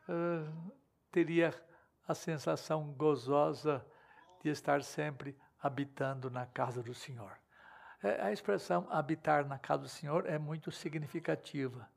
uh, 0.07 0.71
teria 1.11 1.53
a 2.07 2.13
sensação 2.13 2.93
gozosa 2.93 3.83
de 4.43 4.49
estar 4.49 4.83
sempre 4.83 5.35
habitando 5.63 6.29
na 6.29 6.45
casa 6.45 6.83
do 6.83 6.93
Senhor. 6.93 7.31
É, 8.03 8.21
a 8.21 8.33
expressão 8.33 8.85
habitar 8.91 9.47
na 9.47 9.57
casa 9.57 9.83
do 9.83 9.89
Senhor 9.89 10.25
é 10.27 10.37
muito 10.37 10.69
significativa. 10.69 11.89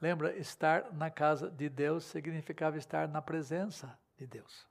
Lembra, 0.00 0.36
estar 0.36 0.92
na 0.92 1.08
casa 1.08 1.48
de 1.48 1.68
Deus 1.68 2.04
significava 2.04 2.76
estar 2.76 3.06
na 3.06 3.22
presença 3.22 3.96
de 4.16 4.26
Deus. 4.26 4.66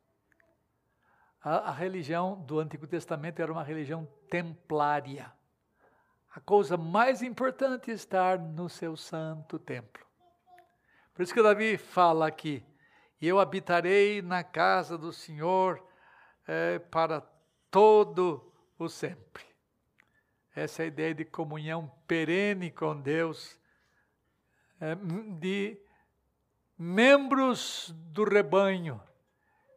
A, 1.41 1.69
a, 1.69 1.71
religião 1.71 2.41
do 2.41 2.59
Antigo 2.59 2.85
Testamento 2.85 3.41
era 3.41 3.51
uma 3.51 3.63
religião 3.63 4.05
templária. 4.29 5.31
A 6.35 6.41
coisa 6.41 6.75
mais 6.75 7.21
importante 7.21 7.89
é 7.89 7.93
estar 7.93 8.37
no 8.37 8.67
seu 8.67 8.97
santo 8.97 9.57
templo. 9.57 10.05
Por 11.13 11.23
isso 11.23 11.33
que 11.33 11.41
Davi 11.41 11.77
fala 11.77 12.27
aqui: 12.27 12.63
eu 13.21 13.39
habitarei 13.39 14.21
na 14.21 14.43
casa 14.43 14.97
do 14.97 15.13
Senhor 15.13 15.81
é, 16.45 16.79
para 16.79 17.21
todo 17.69 18.51
o 18.77 18.89
sempre. 18.89 19.45
Essa 20.55 20.83
é 20.83 20.87
ideia 20.87 21.13
de 21.13 21.25
comunhão 21.25 21.91
perene 22.07 22.71
com 22.71 22.99
Deus 22.99 23.59
é, 24.79 24.95
de 25.39 25.79
membros 26.77 27.93
do 28.11 28.23
rebanho 28.23 29.01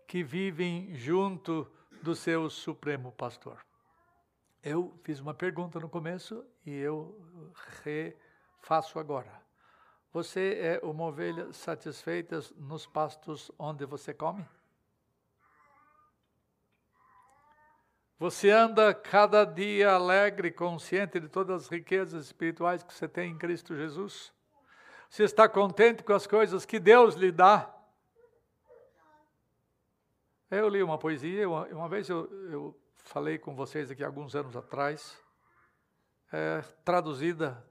que 0.07 0.23
vivem 0.23 0.95
junto 0.95 1.71
do 2.03 2.15
seu 2.15 2.49
supremo 2.49 3.13
pastor. 3.13 3.65
Eu 4.63 4.99
fiz 5.05 5.21
uma 5.21 5.33
pergunta 5.33 5.79
no 5.79 5.89
começo 5.89 6.45
e 6.67 6.73
eu 6.73 7.19
refaço 7.83 8.99
agora. 8.99 9.41
Você 10.13 10.59
é 10.61 10.81
uma 10.85 11.05
ovelha 11.05 11.53
satisfeita 11.53 12.41
nos 12.57 12.87
pastos 12.87 13.51
onde 13.59 13.87
você 13.87 14.13
come? 14.13 14.45
Você 18.21 18.51
anda 18.51 18.93
cada 18.93 19.47
dia 19.47 19.93
alegre, 19.93 20.53
consciente 20.53 21.19
de 21.19 21.27
todas 21.27 21.63
as 21.63 21.69
riquezas 21.69 22.27
espirituais 22.27 22.83
que 22.83 22.93
você 22.93 23.09
tem 23.09 23.31
em 23.31 23.39
Cristo 23.39 23.75
Jesus? 23.75 24.31
Você 25.09 25.23
está 25.23 25.49
contente 25.49 26.05
com 26.05 26.13
as 26.13 26.27
coisas 26.27 26.67
que 26.67 26.79
Deus 26.79 27.15
lhe 27.15 27.33
dá? 27.33 27.75
Eu 30.51 30.69
li 30.69 30.83
uma 30.83 30.99
poesia, 30.99 31.49
uma, 31.49 31.67
uma 31.69 31.89
vez 31.89 32.11
eu, 32.11 32.31
eu, 32.51 32.81
falei 33.05 33.39
com 33.39 33.57
vocês 33.57 33.91
aqui 33.91 34.05
alguns 34.05 34.37
anos 34.37 34.55
atrás, 34.55 35.19
é, 36.31 36.61
traduzida 36.85 37.67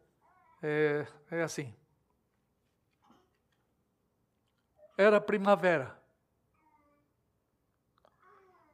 é, 0.63 1.05
é 1.29 1.43
assim. 1.43 1.75
Era 4.97 5.21
primavera, 5.21 5.95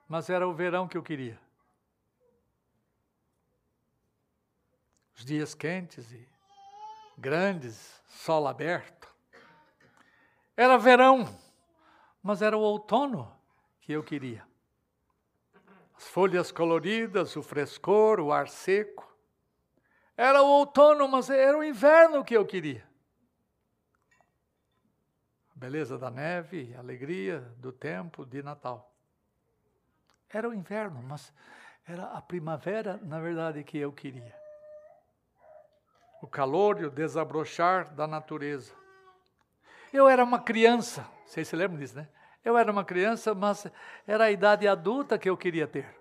mas 0.08 0.30
era 0.30 0.48
o 0.48 0.54
verão 0.54 0.88
que 0.88 0.98
eu 0.98 1.04
queria. 1.04 1.44
Os 5.16 5.24
dias 5.24 5.56
quentes 5.56 6.12
e 6.12 6.28
grandes, 7.18 8.02
sol 8.08 8.48
aberto. 8.48 9.08
Era 10.58 10.78
verão, 10.78 11.28
mas 12.22 12.42
era 12.42 12.58
o 12.58 12.62
outono 12.62 13.34
que 13.80 13.94
eu 13.94 14.04
queria. 14.04 14.46
As 15.96 16.08
folhas 16.08 16.52
coloridas, 16.52 17.36
o 17.38 17.44
frescor, 17.44 18.20
o 18.20 18.32
ar 18.32 18.50
seco. 18.50 19.10
Era 20.18 20.42
o 20.42 20.48
outono, 20.48 21.08
mas 21.08 21.30
era 21.30 21.58
o 21.58 21.64
inverno 21.64 22.24
que 22.24 22.36
eu 22.36 22.46
queria. 22.46 22.86
A 25.56 25.58
beleza 25.58 25.98
da 25.98 26.12
neve, 26.12 26.74
a 26.76 26.80
alegria 26.80 27.40
do 27.58 27.72
tempo 27.72 28.26
de 28.26 28.44
Natal. 28.44 28.94
Era 30.30 30.50
o 30.50 30.54
inverno, 30.54 31.02
mas 31.02 31.34
era 31.86 32.06
a 32.12 32.22
primavera, 32.22 33.00
na 33.04 33.20
verdade, 33.22 33.64
que 33.64 33.78
eu 33.78 33.94
queria 33.94 34.45
o 36.22 36.28
calor 36.28 36.82
e 36.82 36.86
o 36.86 36.92
desabrochar 36.92 37.94
da 37.94 38.08
natureza. 38.08 38.74
Eu 39.94 40.08
era 40.10 40.24
uma 40.24 40.40
criança, 40.40 41.10
vocês 41.26 41.48
se 41.48 41.56
lembram 41.56 41.80
disso, 41.80 41.96
né? 41.96 42.08
Eu 42.44 42.58
era 42.58 42.72
uma 42.72 42.86
criança, 42.86 43.34
mas 43.34 43.66
era 44.06 44.26
a 44.26 44.32
idade 44.32 44.68
adulta 44.68 45.18
que 45.18 45.30
eu 45.30 45.36
queria 45.36 45.68
ter. 45.68 45.96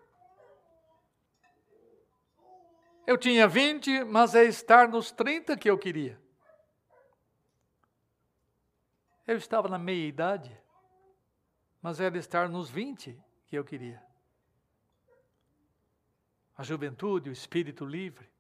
Eu 3.07 3.19
tinha 3.19 3.47
20, 3.47 4.05
mas 4.05 4.35
é 4.35 4.45
estar 4.45 4.89
nos 4.89 5.11
30 5.11 5.57
que 5.57 5.69
eu 5.69 5.79
queria. 5.79 6.19
Eu 9.27 9.37
estava 9.37 9.69
na 9.69 9.79
meia 9.79 10.07
idade, 10.07 10.55
mas 11.81 12.01
era 12.01 12.17
estar 12.19 12.49
nos 12.49 12.69
20 12.71 13.19
que 13.47 13.57
eu 13.57 13.65
queria. 13.65 14.03
A 16.57 16.62
juventude, 16.62 17.31
o 17.31 17.33
espírito 17.33 17.85
livre. 17.85 18.34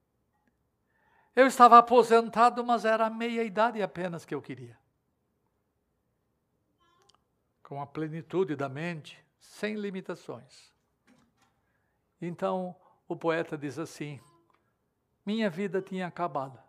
Eu 1.34 1.46
estava 1.46 1.78
aposentado, 1.78 2.64
mas 2.64 2.84
era 2.84 3.06
a 3.06 3.10
meia-idade 3.10 3.82
apenas 3.82 4.24
que 4.24 4.34
eu 4.34 4.40
queria. 4.40 4.78
Com 7.62 7.80
a 7.80 7.86
plenitude 7.86 8.54
da 8.54 8.68
mente, 8.68 9.24
sem 9.40 9.74
limitações. 9.74 10.72
Então, 12.20 12.76
o 13.08 13.16
poeta 13.16 13.58
diz 13.58 13.78
assim: 13.78 14.20
Minha 15.26 15.50
vida 15.50 15.82
tinha 15.82 16.06
acabado. 16.06 16.62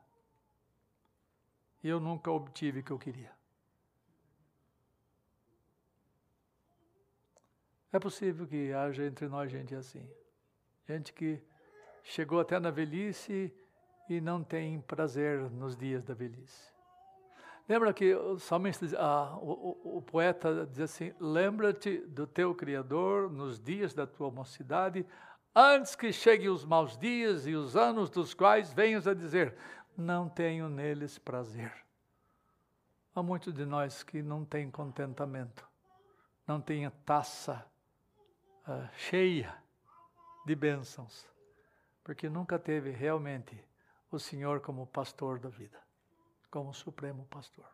E 1.84 1.88
eu 1.88 1.99
nunca 1.99 2.32
obtive 2.32 2.80
o 2.80 2.84
que 2.84 2.91
eu 2.91 2.97
queria. 2.97 3.32
É 7.93 7.99
possível 7.99 8.47
que 8.47 8.74
haja 8.74 9.05
entre 9.05 9.28
nós 9.28 9.51
gente 9.51 9.76
assim. 9.76 10.09
Gente 10.88 11.13
que 11.13 11.41
chegou 12.03 12.39
até 12.39 12.59
na 12.59 12.72
velhice 12.72 13.53
e 14.10 14.22
não 14.22 14.43
tem 14.43 14.80
prazer 14.82 15.49
nos 15.49 15.76
dias 15.76 16.03
da 16.03 16.14
velhice. 16.14 16.74
Lembra 17.68 17.91
que 17.93 18.14
o 18.14 18.38
salmista, 18.38 18.86
ah, 18.99 19.38
o, 19.41 19.80
o, 19.84 19.97
o 19.97 20.01
poeta 20.01 20.68
diz 20.68 20.82
assim: 20.82 21.14
Lembra-te 21.20 21.97
do 21.97 22.28
teu 22.28 22.53
Criador 22.53 23.32
nos 23.32 23.60
dias 23.60 23.93
da 23.93 24.06
tua 24.06 24.30
mocidade, 24.30 25.06
antes 25.56 25.95
que 25.95 26.12
cheguem 26.14 26.49
os 26.49 26.64
maus 26.64 26.95
dias 26.95 27.47
e 27.47 27.56
os 27.56 27.76
anos 27.76 28.10
dos 28.12 28.36
quais 28.36 28.72
venhas 28.72 29.08
a 29.08 29.16
dizer: 29.16 29.56
Não 29.97 30.30
tenho 30.30 30.70
neles 30.70 31.18
prazer. 31.18 31.74
Há 33.16 33.24
muitos 33.24 33.53
de 33.53 33.66
nós 33.66 34.03
que 34.03 34.22
não 34.22 34.45
têm 34.45 34.70
contentamento, 34.70 35.68
não 36.45 36.62
têm 36.62 36.86
a 36.86 36.91
taça 36.91 37.66
ah, 38.68 38.89
cheia 38.95 39.56
de 40.45 40.53
bênçãos, 40.53 41.26
porque 42.03 42.30
nunca 42.30 42.60
teve 42.60 42.91
realmente 42.91 43.58
o 44.16 44.20
Senhor 44.20 44.59
como 44.61 44.88
pastor 44.88 45.39
da 45.39 45.49
vida, 45.49 45.80
como 46.49 46.74
supremo 46.74 47.26
pastor. 47.26 47.66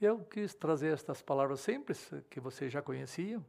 Eu 0.00 0.24
quis 0.24 0.54
trazer 0.54 0.92
estas 0.92 1.22
palavras 1.22 1.60
simples 1.60 2.10
que 2.28 2.40
vocês 2.40 2.72
já 2.72 2.82
conheciam, 2.82 3.44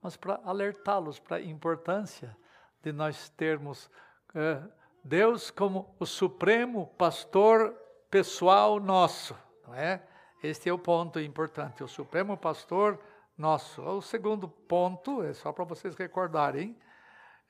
mas 0.00 0.16
para 0.16 0.40
alertá-los 0.44 1.18
para 1.18 1.36
a 1.36 1.42
importância 1.42 2.36
de 2.82 2.92
nós 2.92 3.28
termos 3.30 3.90
eh, 4.34 4.62
Deus 5.04 5.50
como 5.50 5.94
o 5.98 6.06
supremo 6.06 6.86
pastor 6.98 7.74
pessoal 8.10 8.80
nosso, 8.80 9.36
não 9.66 9.74
é? 9.74 10.02
Este 10.42 10.68
é 10.68 10.72
o 10.72 10.78
ponto 10.78 11.18
importante, 11.18 11.82
o 11.82 11.88
supremo 11.88 12.36
pastor 12.36 12.98
nosso. 13.36 13.82
O 13.82 14.00
segundo 14.00 14.48
ponto, 14.48 15.22
é 15.22 15.32
só 15.32 15.52
para 15.52 15.64
vocês 15.64 15.94
recordarem, 15.94 16.76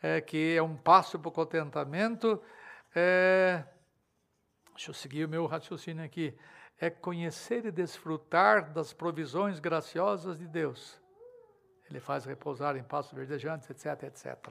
é 0.02 0.20
que 0.20 0.56
é 0.56 0.62
um 0.62 0.76
passo 0.76 1.18
para 1.18 1.28
o 1.28 1.32
contentamento. 1.32 2.40
É, 2.94 3.64
deixa 4.74 4.90
eu 4.90 4.94
seguir 4.94 5.24
o 5.24 5.28
meu 5.28 5.46
raciocínio 5.46 6.04
aqui. 6.04 6.36
É 6.78 6.88
conhecer 6.88 7.66
e 7.66 7.70
desfrutar 7.70 8.72
das 8.72 8.92
provisões 8.92 9.58
graciosas 9.58 10.38
de 10.38 10.46
Deus. 10.46 11.00
Ele 11.90 12.00
faz 12.00 12.24
repousar 12.24 12.76
em 12.76 12.82
passos 12.84 13.12
verdejantes, 13.12 13.68
etc, 13.70 14.04
etc. 14.04 14.50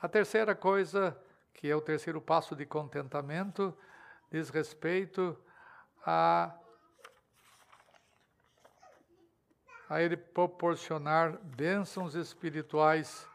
A 0.00 0.08
terceira 0.08 0.54
coisa, 0.54 1.16
que 1.54 1.68
é 1.68 1.76
o 1.76 1.80
terceiro 1.80 2.20
passo 2.20 2.56
de 2.56 2.66
contentamento, 2.66 3.76
diz 4.30 4.50
respeito 4.50 5.36
a 6.04 6.56
a 9.90 10.00
Ele 10.00 10.16
proporcionar 10.16 11.36
bênçãos 11.42 12.14
espirituais, 12.14 13.28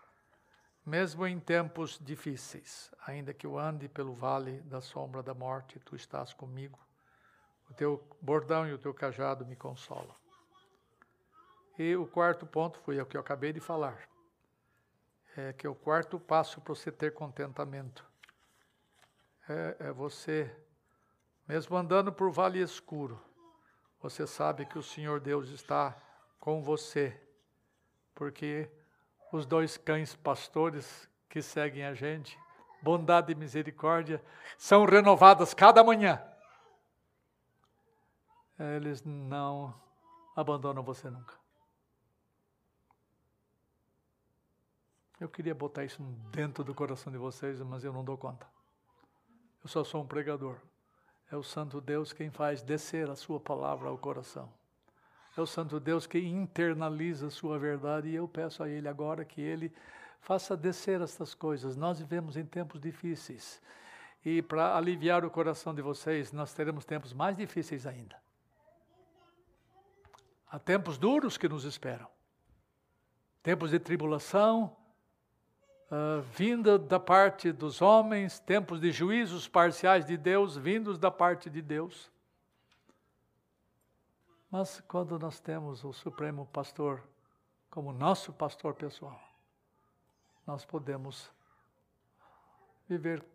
mesmo 0.85 1.25
em 1.25 1.39
tempos 1.39 1.99
difíceis. 1.99 2.91
Ainda 3.07 3.33
que 3.33 3.47
eu 3.47 3.57
ande 3.57 3.89
pelo 3.89 4.13
vale 4.13 4.61
da 4.61 4.81
sombra 4.81 5.23
da 5.23 5.33
morte, 5.33 5.79
tu 5.79 5.95
estás 5.95 6.33
comigo. 6.33 6.79
O 7.69 7.73
teu 7.73 8.07
bordão 8.21 8.67
e 8.67 8.73
o 8.73 8.77
teu 8.77 8.93
cajado 8.93 9.45
me 9.45 9.55
consolam. 9.55 10.15
E 11.77 11.95
o 11.95 12.05
quarto 12.05 12.45
ponto 12.45 12.79
foi 12.79 12.99
o 13.01 13.05
que 13.05 13.17
eu 13.17 13.21
acabei 13.21 13.51
de 13.51 13.59
falar. 13.59 14.07
É 15.35 15.51
que 15.51 15.65
é 15.65 15.69
o 15.69 15.75
quarto 15.75 16.19
passo 16.19 16.61
para 16.61 16.73
você 16.73 16.91
ter 16.91 17.13
contentamento. 17.13 18.05
É, 19.49 19.75
é 19.79 19.91
você, 19.91 20.55
mesmo 21.47 21.75
andando 21.75 22.13
por 22.13 22.31
vale 22.31 22.61
escuro, 22.61 23.19
você 23.99 24.25
sabe 24.27 24.65
que 24.65 24.77
o 24.77 24.83
Senhor 24.83 25.19
Deus 25.19 25.49
está 25.49 25.97
com 26.39 26.61
você, 26.61 27.19
porque 28.13 28.69
os 29.31 29.45
dois 29.45 29.77
cães 29.77 30.15
pastores 30.15 31.09
que 31.29 31.41
seguem 31.41 31.85
a 31.85 31.93
gente, 31.93 32.37
bondade 32.81 33.31
e 33.31 33.35
misericórdia, 33.35 34.23
são 34.57 34.85
renovadas 34.85 35.53
cada 35.53 35.83
manhã. 35.83 36.21
Eles 38.57 39.03
não 39.03 39.73
abandonam 40.35 40.83
você 40.83 41.09
nunca. 41.09 41.33
Eu 45.19 45.29
queria 45.29 45.55
botar 45.55 45.83
isso 45.83 46.01
dentro 46.31 46.63
do 46.63 46.73
coração 46.73 47.11
de 47.11 47.17
vocês, 47.17 47.61
mas 47.61 47.83
eu 47.83 47.93
não 47.93 48.03
dou 48.03 48.17
conta. 48.17 48.47
Eu 49.63 49.69
só 49.69 49.83
sou 49.83 50.03
um 50.03 50.07
pregador. 50.07 50.57
É 51.31 51.35
o 51.35 51.43
Santo 51.43 51.81
Deus 51.81 52.13
quem 52.13 52.29
faz 52.29 52.61
descer 52.61 53.09
a 53.09 53.15
sua 53.15 53.39
palavra 53.39 53.89
ao 53.89 53.97
coração. 53.97 54.51
É 55.37 55.41
o 55.41 55.45
Santo 55.45 55.79
Deus 55.79 56.07
que 56.07 56.19
internaliza 56.19 57.27
a 57.27 57.29
sua 57.29 57.59
verdade 57.59 58.09
e 58.09 58.15
eu 58.15 58.27
peço 58.27 58.63
a 58.63 58.69
Ele 58.69 58.87
agora 58.87 59.25
que 59.25 59.41
Ele 59.41 59.71
faça 60.21 60.55
descer 60.55 61.01
estas 61.01 61.33
coisas. 61.33 61.75
Nós 61.75 61.99
vivemos 61.99 62.37
em 62.37 62.45
tempos 62.45 62.79
difíceis 62.79 63.61
e 64.25 64.41
para 64.41 64.75
aliviar 64.75 65.23
o 65.23 65.29
coração 65.29 65.73
de 65.73 65.83
vocês, 65.83 66.31
nós 66.31 66.51
teremos 66.51 66.83
tempos 66.83 67.13
mais 67.13 67.37
difíceis 67.37 67.85
ainda. 67.85 68.15
Há 70.49 70.57
tempos 70.57 70.97
duros 70.97 71.37
que 71.37 71.47
nos 71.47 71.63
esperam, 71.63 72.07
tempos 73.43 73.69
de 73.69 73.77
tribulação, 73.77 74.75
uh, 75.91 76.21
vinda 76.33 76.79
da 76.79 76.99
parte 76.99 77.51
dos 77.51 77.83
homens, 77.83 78.39
tempos 78.39 78.79
de 78.79 78.91
juízos 78.91 79.47
parciais 79.47 80.05
de 80.05 80.17
Deus, 80.17 80.57
vindos 80.57 80.97
da 80.97 81.11
parte 81.11 81.47
de 81.47 81.61
Deus. 81.61 82.09
Mas 84.49 84.81
quando 84.87 85.17
nós 85.17 85.39
temos 85.39 85.83
o 85.83 85.91
Supremo 85.91 86.45
Pastor 86.47 87.03
como 87.69 87.91
nosso 87.91 88.31
pastor 88.31 88.73
pessoal, 88.73 89.19
nós 90.45 90.63
podemos 90.63 91.29
viver 92.87 93.25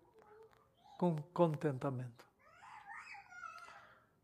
com 0.96 1.16
contentamento. 1.34 2.24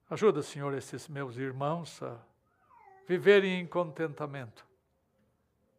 Ajuda, 0.08 0.40
Senhor, 0.40 0.72
esses 0.74 1.08
meus 1.08 1.36
irmãos 1.36 2.02
a 2.02 2.16
viverem 3.08 3.60
em 3.60 3.66
contentamento, 3.66 4.64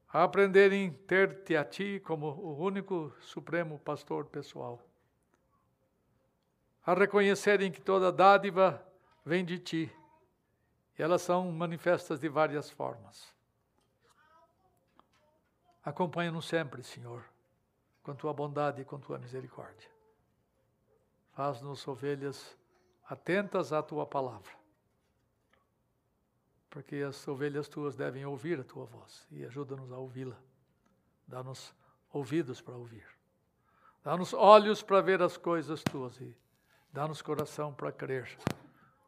a 0.10 0.24
aprenderem 0.24 0.90
a 0.90 1.08
ter-te 1.08 1.56
a 1.56 1.64
Ti 1.64 2.02
como 2.06 2.28
o 2.28 2.58
único 2.62 3.14
supremo 3.22 3.80
pastor 3.80 4.26
pessoal, 4.26 4.82
a 6.86 6.94
reconhecerem 6.94 7.72
que 7.72 7.82
toda 7.82 8.12
dádiva 8.12 8.86
vem 9.26 9.44
de 9.44 9.60
Ti 9.60 9.97
e 10.98 11.04
elas 11.04 11.22
são 11.22 11.52
manifestas 11.52 12.20
de 12.20 12.28
várias 12.28 12.70
formas. 12.70 13.34
Acompanha-nos 15.84 16.46
sempre, 16.46 16.84
Senhor, 16.84 17.24
com 18.04 18.16
tua 18.16 18.34
bondade 18.34 18.82
e 18.82 18.86
com 18.86 19.00
tua 19.00 19.18
misericórdia. 19.18 19.90
Faz-nos 21.34 21.88
ovelhas 21.88 22.58
atentas 23.06 23.72
à 23.72 23.82
tua 23.82 24.06
palavra, 24.06 24.52
porque 26.70 26.98
as 26.98 27.26
ovelhas 27.28 27.68
tuas 27.68 27.96
devem 27.96 28.26
ouvir 28.26 28.60
a 28.60 28.64
tua 28.64 28.86
voz 28.86 29.26
e 29.32 29.46
ajuda-nos 29.46 29.92
a 29.92 29.98
ouvi-la. 29.98 30.38
Dá-nos 31.28 31.74
ouvidos 32.12 32.60
para 32.60 32.76
ouvir. 32.76 33.06
Dá-nos 34.04 34.34
olhos 34.34 34.82
para 34.82 35.02
ver 35.02 35.22
as 35.22 35.38
coisas 35.38 35.84
tuas 35.84 36.20
e 36.20 36.36
dá-nos 36.92 37.22
coração 37.22 37.74
para 37.74 37.92
crer 37.92 38.38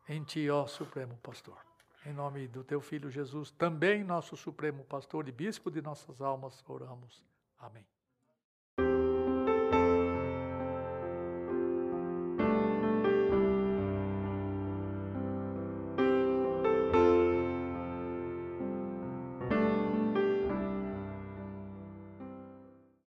em 0.07 0.23
ti, 0.23 0.49
ó 0.49 0.65
Supremo 0.67 1.17
Pastor. 1.17 1.68
Em 2.05 2.13
nome 2.13 2.47
do 2.47 2.63
teu 2.63 2.79
filho 2.79 3.09
Jesus, 3.09 3.51
também 3.51 4.03
nosso 4.03 4.37
supremo 4.37 4.85
pastor 4.85 5.27
e 5.27 5.31
bispo 5.31 5.69
de 5.69 5.81
nossas 5.81 6.21
almas, 6.21 6.63
oramos. 6.67 7.23
Amém. 7.57 7.85